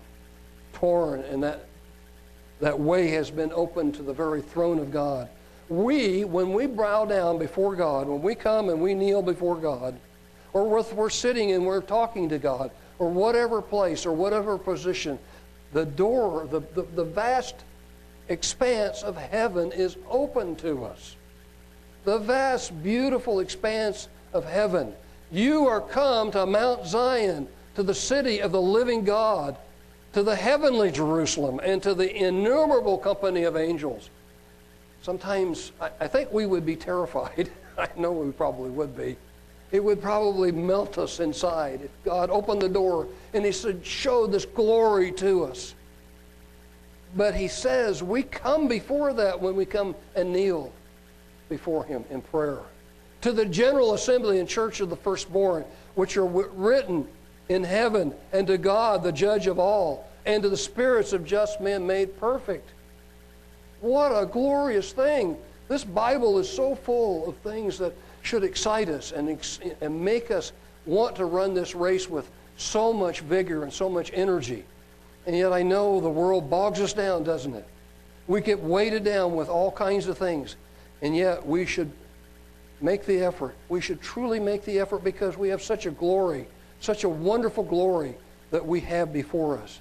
torn 0.73 1.21
and 1.21 1.43
that 1.43 1.67
that 2.65 2.81
way 2.81 3.09
has 3.09 3.31
been 3.31 3.53
opened 3.53 3.95
to 3.95 4.03
the 4.03 4.13
very 4.13 4.41
throne 4.41 4.79
of 4.79 4.91
God. 4.91 5.29
We, 5.69 6.25
when 6.25 6.53
we 6.53 6.67
bow 6.67 7.05
down 7.05 7.39
before 7.39 7.77
God, 7.77 8.09
when 8.09 8.23
we 8.23 8.35
come 8.35 8.71
and 8.71 8.81
we 8.81 8.95
kneel 8.95 9.21
before 9.21 9.57
God, 9.57 9.95
or 10.55 10.83
we're 10.83 11.11
sitting 11.11 11.53
and 11.53 11.67
we're 11.67 11.83
talking 11.83 12.29
to 12.31 12.39
God, 12.39 12.71
or 12.99 13.11
whatever 13.11 13.61
place 13.61 14.07
or 14.07 14.13
whatever 14.13 14.57
position, 14.57 15.19
the 15.73 15.85
door, 15.85 16.47
the, 16.51 16.61
the, 16.75 16.83
the 16.95 17.05
vast 17.05 17.57
expanse 18.29 19.03
of 19.03 19.17
heaven 19.17 19.71
is 19.73 19.99
open 20.09 20.57
to 20.57 20.85
us. 20.85 21.17
The 22.05 22.19
vast, 22.19 22.83
beautiful 22.83 23.41
expanse 23.41 24.09
of 24.33 24.45
heaven. 24.45 24.95
You 25.31 25.67
are 25.67 25.81
come 25.81 26.31
to 26.31 26.47
Mount 26.47 26.87
Zion, 26.87 27.47
to 27.75 27.83
the 27.83 27.95
city 27.95 28.41
of 28.41 28.53
the 28.53 28.63
living 28.63 29.05
God, 29.05 29.57
to 30.15 30.23
the 30.23 30.37
heavenly 30.37 30.93
Jerusalem 30.93 31.61
and 31.65 31.83
to 31.83 31.93
the 31.93 32.25
innumerable 32.25 32.97
company 32.97 33.43
of 33.43 33.57
angels. 33.57 34.11
Sometimes 35.03 35.73
I, 35.81 35.91
I 36.01 36.07
think 36.07 36.33
we 36.33 36.47
would 36.47 36.65
be 36.65 36.77
terrified. 36.77 37.51
I 37.79 37.89
know 37.97 38.13
we 38.13 38.31
probably 38.31 38.71
would 38.71 38.97
be. 38.97 39.17
It 39.73 39.83
would 39.83 40.01
probably 40.01 40.53
melt 40.53 40.99
us 40.99 41.19
inside 41.19 41.81
if 41.83 41.91
God 42.05 42.31
opened 42.31 42.63
the 42.63 42.69
door 42.69 43.09
and 43.33 43.45
He 43.45 43.51
said, 43.51 43.85
Show 43.85 44.29
this 44.29 44.45
glory 44.45 45.11
to 45.13 45.47
us. 45.47 45.75
But 47.17 47.35
He 47.35 47.49
says 47.49 48.01
we 48.01 48.23
come 48.23 48.69
before 48.69 49.13
that 49.15 49.41
when 49.41 49.57
we 49.57 49.67
come 49.67 49.97
and 50.15 50.33
kneel 50.33 50.73
before 51.49 51.85
Him 51.85 52.05
in 52.11 52.23
prayer. 52.23 52.61
To 53.23 53.33
the 53.33 53.47
general 53.47 53.95
assembly 53.95 54.39
and 54.39 54.49
church 54.49 54.79
of 54.79 54.91
the 54.91 54.97
firstborn, 54.97 55.65
which 55.97 56.17
are 56.17 56.25
written 56.25 57.09
in 57.49 57.65
heaven, 57.65 58.15
and 58.33 58.47
to 58.47 58.59
God, 58.59 59.03
the 59.03 59.13
judge 59.13 59.47
of 59.47 59.59
all, 59.59 60.09
and 60.25 60.43
to 60.43 60.49
the 60.49 60.57
spirits 60.57 61.13
of 61.13 61.25
just 61.25 61.61
men 61.61 61.87
made 61.87 62.19
perfect. 62.19 62.71
What 63.81 64.11
a 64.11 64.25
glorious 64.25 64.93
thing. 64.93 65.37
This 65.69 65.85
Bible 65.85 66.39
is 66.39 66.49
so 66.49 66.75
full 66.75 67.29
of 67.29 67.37
things 67.39 67.79
that 67.79 67.95
should 68.23 68.45
excite 68.45 68.89
us 68.89 69.13
and, 69.13 69.29
ex- 69.29 69.61
and 69.81 70.03
make 70.03 70.31
us 70.31 70.53
want 70.87 71.17
to 71.17 71.27
run 71.27 71.55
this 71.55 71.75
race 71.75 72.09
with 72.09 72.31
so 72.57 72.93
much 72.93 73.21
vigor 73.21 73.63
and 73.63 73.73
so 73.73 73.89
much 73.89 74.11
energy. 74.15 74.65
And 75.27 75.37
yet 75.37 75.53
I 75.53 75.63
know 75.63 76.01
the 76.01 76.09
world 76.09 76.49
bogs 76.49 76.81
us 76.81 76.93
down, 76.93 77.25
doesn't 77.25 77.55
it? 77.55 77.67
We 78.27 78.41
get 78.41 78.61
weighted 78.61 79.05
down 79.05 79.35
with 79.35 79.49
all 79.49 79.71
kinds 79.71 80.07
of 80.07 80.17
things. 80.17 80.57
And 81.03 81.15
yet 81.15 81.47
we 81.47 81.67
should 81.67 81.91
make 82.81 83.05
the 83.05 83.23
effort. 83.23 83.55
We 83.69 83.81
should 83.81 84.01
truly 84.01 84.41
make 84.41 84.65
the 84.65 84.79
effort 84.79 85.05
because 85.05 85.37
we 85.37 85.49
have 85.51 85.63
such 85.63 85.87
a 85.87 85.91
glory 85.91 86.47
such 86.85 87.05
a 87.05 87.09
wonderful 87.09 87.65
glory 87.65 88.15
that 88.51 88.65
we 88.65 88.81
have 88.81 89.13
before 89.13 89.59
us. 89.59 89.81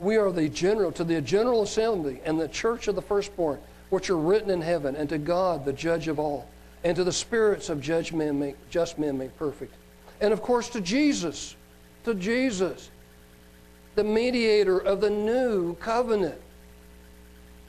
We 0.00 0.16
are 0.16 0.32
the 0.32 0.48
general, 0.48 0.90
to 0.92 1.04
the 1.04 1.20
general 1.20 1.62
assembly 1.62 2.20
and 2.24 2.40
the 2.40 2.48
church 2.48 2.88
of 2.88 2.94
the 2.94 3.02
firstborn, 3.02 3.60
which 3.90 4.08
are 4.08 4.16
written 4.16 4.50
in 4.50 4.62
heaven, 4.62 4.96
and 4.96 5.08
to 5.10 5.18
God, 5.18 5.64
the 5.64 5.72
judge 5.72 6.08
of 6.08 6.18
all, 6.18 6.48
and 6.84 6.96
to 6.96 7.04
the 7.04 7.12
spirits 7.12 7.68
of 7.68 7.80
judge 7.80 8.12
men 8.12 8.38
make, 8.38 8.56
just 8.70 8.98
men 8.98 9.18
made 9.18 9.36
perfect. 9.36 9.74
And 10.20 10.32
of 10.32 10.40
course, 10.42 10.70
to 10.70 10.80
Jesus, 10.80 11.54
to 12.04 12.14
Jesus, 12.14 12.90
the 13.94 14.04
mediator 14.04 14.78
of 14.78 15.00
the 15.00 15.10
new 15.10 15.74
covenant, 15.74 16.40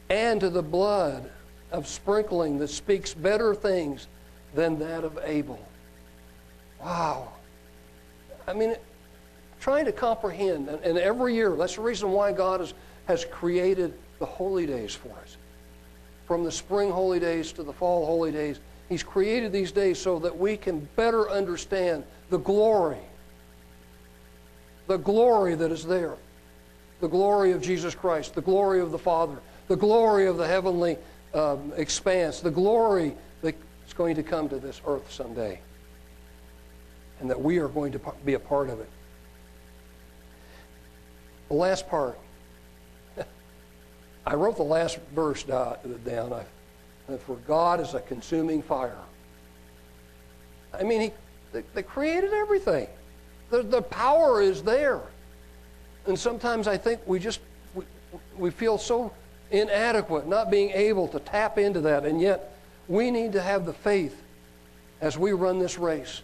and 0.09 0.39
to 0.39 0.49
the 0.49 0.61
blood 0.61 1.29
of 1.71 1.87
sprinkling 1.87 2.59
that 2.59 2.69
speaks 2.69 3.13
better 3.13 3.55
things 3.55 4.07
than 4.53 4.79
that 4.79 5.03
of 5.03 5.19
Abel. 5.23 5.59
Wow. 6.81 7.29
I 8.51 8.53
mean, 8.53 8.75
trying 9.61 9.85
to 9.85 9.93
comprehend, 9.93 10.67
and, 10.67 10.83
and 10.83 10.97
every 10.97 11.33
year, 11.33 11.55
that's 11.55 11.75
the 11.75 11.81
reason 11.81 12.11
why 12.11 12.33
God 12.33 12.59
has, 12.59 12.73
has 13.05 13.23
created 13.23 13.93
the 14.19 14.25
holy 14.25 14.65
days 14.65 14.93
for 14.93 15.09
us. 15.23 15.37
From 16.27 16.43
the 16.43 16.51
spring 16.51 16.91
holy 16.91 17.19
days 17.19 17.53
to 17.53 17.63
the 17.63 17.71
fall 17.71 18.05
holy 18.05 18.31
days, 18.31 18.59
He's 18.89 19.03
created 19.03 19.53
these 19.53 19.71
days 19.71 19.99
so 19.99 20.19
that 20.19 20.37
we 20.37 20.57
can 20.57 20.85
better 20.97 21.29
understand 21.29 22.03
the 22.29 22.39
glory, 22.39 22.97
the 24.87 24.97
glory 24.97 25.55
that 25.55 25.71
is 25.71 25.85
there, 25.85 26.15
the 26.99 27.07
glory 27.07 27.53
of 27.53 27.61
Jesus 27.61 27.95
Christ, 27.95 28.35
the 28.35 28.41
glory 28.41 28.81
of 28.81 28.91
the 28.91 28.99
Father, 28.99 29.37
the 29.69 29.77
glory 29.77 30.27
of 30.27 30.35
the 30.35 30.45
heavenly 30.45 30.97
um, 31.33 31.71
expanse, 31.77 32.41
the 32.41 32.51
glory 32.51 33.13
that's 33.41 33.93
going 33.95 34.15
to 34.15 34.23
come 34.23 34.49
to 34.49 34.59
this 34.59 34.81
earth 34.85 35.09
someday 35.09 35.61
and 37.21 37.29
that 37.29 37.39
we 37.39 37.59
are 37.59 37.67
going 37.67 37.91
to 37.91 38.01
be 38.25 38.33
a 38.33 38.39
part 38.39 38.69
of 38.69 38.79
it. 38.79 38.89
The 41.47 41.53
last 41.53 41.87
part. 41.87 42.19
I 44.25 44.35
wrote 44.35 44.57
the 44.57 44.63
last 44.63 44.99
verse 45.15 45.43
down. 45.43 46.43
For 47.25 47.35
God 47.47 47.79
is 47.79 47.93
a 47.93 47.99
consuming 47.99 48.61
fire. 48.61 48.97
I 50.73 50.83
mean, 50.83 51.01
he, 51.01 51.11
that, 51.51 51.73
that 51.75 51.83
created 51.83 52.33
everything. 52.33 52.87
The, 53.49 53.63
the 53.63 53.81
power 53.81 54.41
is 54.41 54.63
there. 54.63 55.01
And 56.07 56.17
sometimes 56.17 56.67
I 56.67 56.77
think 56.77 57.01
we 57.05 57.19
just 57.19 57.41
we, 57.75 57.83
we 58.37 58.49
feel 58.49 58.77
so 58.77 59.13
inadequate, 59.51 60.27
not 60.27 60.49
being 60.49 60.71
able 60.71 61.07
to 61.09 61.19
tap 61.19 61.57
into 61.57 61.81
that. 61.81 62.05
And 62.05 62.21
yet, 62.21 62.57
we 62.87 63.11
need 63.11 63.33
to 63.33 63.41
have 63.41 63.65
the 63.65 63.73
faith 63.73 64.19
as 65.01 65.17
we 65.17 65.33
run 65.33 65.59
this 65.59 65.77
race 65.77 66.21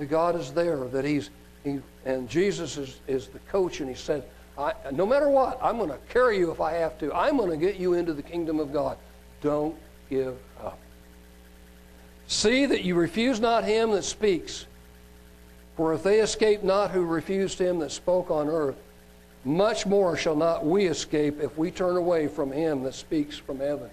that 0.00 0.06
God 0.06 0.34
is 0.34 0.52
there, 0.52 0.78
that 0.88 1.04
He's, 1.04 1.30
he, 1.62 1.78
and 2.04 2.28
Jesus 2.28 2.76
is, 2.76 2.98
is 3.06 3.28
the 3.28 3.38
coach, 3.50 3.78
and 3.78 3.88
He 3.88 3.94
said, 3.94 4.24
no 4.92 5.06
matter 5.06 5.28
what, 5.28 5.58
I'm 5.62 5.78
going 5.78 5.90
to 5.90 5.98
carry 6.08 6.38
you 6.38 6.50
if 6.50 6.60
I 6.60 6.72
have 6.72 6.98
to. 6.98 7.14
I'm 7.14 7.36
going 7.36 7.50
to 7.50 7.56
get 7.56 7.76
you 7.76 7.94
into 7.94 8.12
the 8.12 8.22
kingdom 8.22 8.58
of 8.60 8.72
God. 8.72 8.98
Don't 9.40 9.76
give 10.10 10.36
up. 10.62 10.78
See 12.26 12.66
that 12.66 12.82
you 12.82 12.94
refuse 12.94 13.40
not 13.40 13.64
him 13.64 13.92
that 13.92 14.04
speaks. 14.04 14.66
For 15.76 15.94
if 15.94 16.02
they 16.02 16.20
escape 16.20 16.62
not 16.62 16.90
who 16.90 17.04
refused 17.04 17.58
him 17.58 17.78
that 17.78 17.90
spoke 17.90 18.30
on 18.30 18.48
earth, 18.48 18.76
much 19.44 19.86
more 19.86 20.16
shall 20.16 20.36
not 20.36 20.66
we 20.66 20.86
escape 20.86 21.40
if 21.40 21.56
we 21.56 21.70
turn 21.70 21.96
away 21.96 22.28
from 22.28 22.52
him 22.52 22.82
that 22.82 22.94
speaks 22.94 23.38
from 23.38 23.58
heaven. 23.58 23.88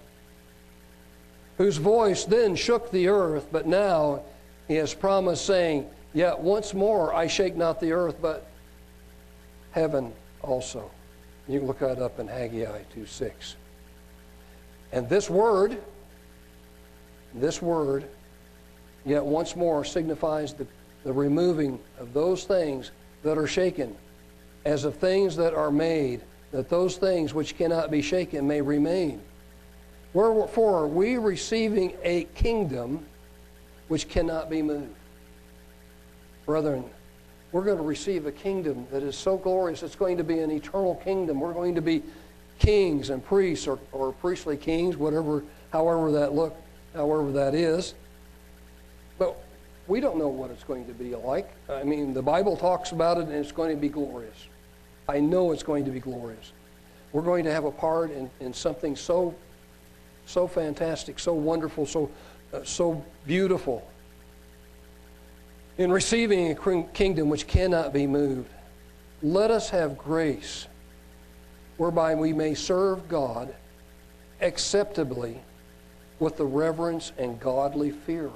Whose 1.56 1.78
voice 1.78 2.24
then 2.24 2.56
shook 2.56 2.90
the 2.90 3.08
earth, 3.08 3.48
but 3.50 3.66
now 3.66 4.20
he 4.68 4.74
has 4.74 4.92
promised, 4.92 5.46
saying, 5.46 5.88
Yet 6.14 6.38
once 6.38 6.74
more 6.74 7.14
I 7.14 7.26
shake 7.26 7.56
not 7.56 7.80
the 7.80 7.92
earth, 7.92 8.16
but 8.20 8.46
heaven 9.72 10.12
also. 10.42 10.90
You 11.46 11.58
can 11.58 11.68
look 11.68 11.80
that 11.80 12.00
up 12.00 12.18
in 12.18 12.26
Haggai 12.26 12.82
2 12.94 13.06
6. 13.06 13.56
And 14.92 15.08
this 15.08 15.28
word, 15.28 15.78
this 17.34 17.60
word, 17.60 18.08
yet 19.04 19.24
once 19.24 19.54
more 19.54 19.84
signifies 19.84 20.54
the, 20.54 20.66
the 21.04 21.12
removing 21.12 21.78
of 21.98 22.12
those 22.12 22.44
things 22.44 22.90
that 23.22 23.36
are 23.36 23.46
shaken, 23.46 23.94
as 24.64 24.84
of 24.84 24.96
things 24.96 25.36
that 25.36 25.54
are 25.54 25.70
made, 25.70 26.22
that 26.52 26.68
those 26.68 26.96
things 26.96 27.34
which 27.34 27.56
cannot 27.56 27.90
be 27.90 28.00
shaken 28.00 28.46
may 28.46 28.62
remain. 28.62 29.20
Wherefore, 30.14 30.84
are 30.84 30.88
we 30.88 31.18
receiving 31.18 31.94
a 32.02 32.24
kingdom 32.34 33.04
which 33.88 34.08
cannot 34.08 34.48
be 34.48 34.62
moved. 34.62 34.94
Brethren, 36.48 36.82
we're 37.52 37.62
going 37.62 37.76
to 37.76 37.82
receive 37.82 38.24
a 38.24 38.32
kingdom 38.32 38.86
that 38.90 39.02
is 39.02 39.14
so 39.18 39.36
glorious. 39.36 39.82
It's 39.82 39.94
going 39.94 40.16
to 40.16 40.24
be 40.24 40.38
an 40.38 40.50
eternal 40.50 40.94
kingdom. 40.94 41.40
We're 41.40 41.52
going 41.52 41.74
to 41.74 41.82
be 41.82 42.02
kings 42.58 43.10
and 43.10 43.22
priests 43.22 43.66
or, 43.66 43.78
or 43.92 44.12
priestly 44.12 44.56
kings, 44.56 44.96
whatever, 44.96 45.44
however 45.74 46.10
that 46.12 46.32
look, 46.32 46.56
however 46.94 47.32
that 47.32 47.54
is. 47.54 47.92
But 49.18 49.36
we 49.88 50.00
don't 50.00 50.16
know 50.16 50.28
what 50.28 50.50
it's 50.50 50.64
going 50.64 50.86
to 50.86 50.94
be 50.94 51.14
like. 51.14 51.50
I 51.68 51.82
mean, 51.82 52.14
the 52.14 52.22
Bible 52.22 52.56
talks 52.56 52.92
about 52.92 53.18
it 53.18 53.24
and 53.24 53.34
it's 53.34 53.52
going 53.52 53.76
to 53.76 53.80
be 53.80 53.90
glorious. 53.90 54.46
I 55.06 55.20
know 55.20 55.52
it's 55.52 55.62
going 55.62 55.84
to 55.84 55.90
be 55.90 56.00
glorious. 56.00 56.52
We're 57.12 57.20
going 57.20 57.44
to 57.44 57.52
have 57.52 57.66
a 57.66 57.70
part 57.70 58.10
in, 58.10 58.30
in 58.40 58.54
something 58.54 58.96
so, 58.96 59.34
so 60.24 60.46
fantastic, 60.46 61.18
so 61.18 61.34
wonderful, 61.34 61.84
so, 61.84 62.10
uh, 62.54 62.60
so 62.64 63.04
beautiful 63.26 63.86
in 65.78 65.92
receiving 65.92 66.50
a 66.50 66.82
kingdom 66.92 67.28
which 67.28 67.46
cannot 67.46 67.92
be 67.92 68.06
moved, 68.06 68.50
let 69.22 69.50
us 69.50 69.70
have 69.70 69.96
grace 69.96 70.66
whereby 71.76 72.16
we 72.16 72.32
may 72.32 72.54
serve 72.54 73.08
God 73.08 73.54
acceptably 74.40 75.40
with 76.18 76.36
the 76.36 76.44
reverence 76.44 77.12
and 77.16 77.38
godly 77.38 77.90
fear. 77.90 78.30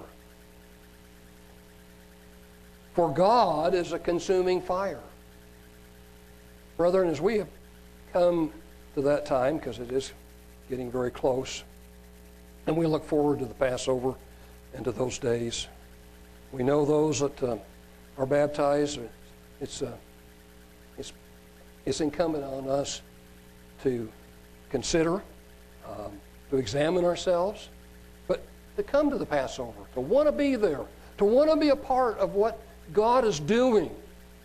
For 2.95 3.13
God 3.13 3.75
is 3.75 3.93
a 3.93 3.99
consuming 3.99 4.63
fire. 4.63 5.01
Brethren, 6.77 7.09
as 7.09 7.21
we 7.21 7.39
have 7.39 7.49
come 8.13 8.53
to 8.95 9.03
that 9.03 9.27
time, 9.27 9.57
because 9.57 9.79
it 9.81 9.91
is 9.91 10.13
getting 10.69 10.91
very 10.91 11.11
close, 11.11 11.65
and 12.67 12.77
we 12.77 12.87
look 12.87 13.05
forward 13.05 13.41
to 13.41 13.47
the 13.47 13.55
Passover 13.55 14.15
and 14.75 14.85
to 14.85 14.93
those 14.93 15.19
days. 15.19 15.67
We 16.53 16.63
know 16.63 16.85
those 16.85 17.21
that 17.21 17.43
uh, 17.43 17.57
are 18.19 18.27
baptized. 18.27 19.01
It's, 19.61 19.81
uh, 19.81 19.93
it's, 20.99 21.13
it's 21.87 22.01
incumbent 22.03 22.45
on 22.45 22.69
us 22.69 23.01
to 23.83 24.11
consider, 24.69 25.23
um, 25.89 26.13
to 26.51 26.57
examine 26.59 27.05
ourselves, 27.05 27.71
but 28.29 28.43
to 28.77 28.83
come 28.83 29.11
to 29.11 29.17
the 29.17 29.27
Passover, 29.27 29.81
to 29.95 30.01
want 30.01 30.29
to 30.29 30.33
be 30.33 30.57
there, 30.57 30.85
to 31.19 31.25
want 31.25 31.51
to 31.51 31.57
be 31.57 31.71
a 31.71 31.77
part 31.77 32.19
of 32.19 32.35
what 32.35 32.61
God 32.93 33.25
is 33.25 33.41
doing 33.41 33.91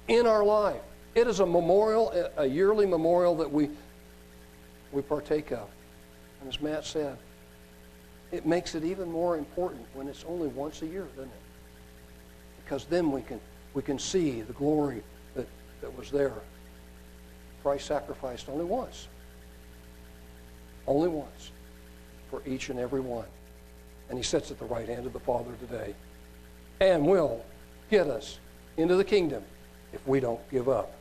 in 0.08 0.26
our 0.26 0.43
life. 0.43 0.82
It 1.14 1.28
is 1.28 1.41
a 1.41 1.45
memorial, 1.45 2.14
a 2.38 2.45
yearly 2.45 2.86
memorial 2.86 3.36
that 3.36 3.51
we, 3.51 3.70
we 4.93 5.01
partake 5.01 5.51
of. 5.51 5.68
And 6.39 6.49
as 6.49 6.62
Matt 6.62 6.86
said, 6.86 7.18
it 8.32 8.45
makes 8.45 8.76
it 8.76 8.84
even 8.84 9.12
more 9.12 9.38
important 9.38 9.86
when 9.93 10.08
it's 10.08 10.24
only 10.28 10.47
once 10.49 10.82
a 10.84 10.86
year, 10.86 11.08
doesn't 11.16 11.26
it? 11.26 11.47
Because 12.68 12.84
then 12.86 13.13
we 13.13 13.22
can, 13.22 13.39
we 13.74 13.82
can 13.82 13.97
see 13.97 14.41
the 14.41 14.51
glory 14.51 15.01
that, 15.36 15.47
that 15.80 15.97
was 15.97 16.11
there. 16.11 16.34
Christ 17.63 17.86
sacrificed 17.86 18.49
only 18.49 18.65
once. 18.65 19.07
Only 20.86 21.07
once 21.07 21.51
for 22.30 22.41
each 22.45 22.70
and 22.70 22.78
every 22.78 22.99
one. 22.99 23.26
And 24.09 24.18
he 24.20 24.24
sits 24.24 24.51
at 24.51 24.59
the 24.59 24.65
right 24.65 24.88
hand 24.88 25.05
of 25.05 25.13
the 25.13 25.20
Father 25.22 25.51
today 25.61 25.95
and 26.82 27.07
will 27.07 27.41
get 27.89 28.07
us 28.07 28.38
into 28.76 28.95
the 28.95 29.03
kingdom 29.05 29.43
if 29.93 30.05
we 30.05 30.20
don't 30.20 30.41
give 30.51 30.68
up. 30.68 30.91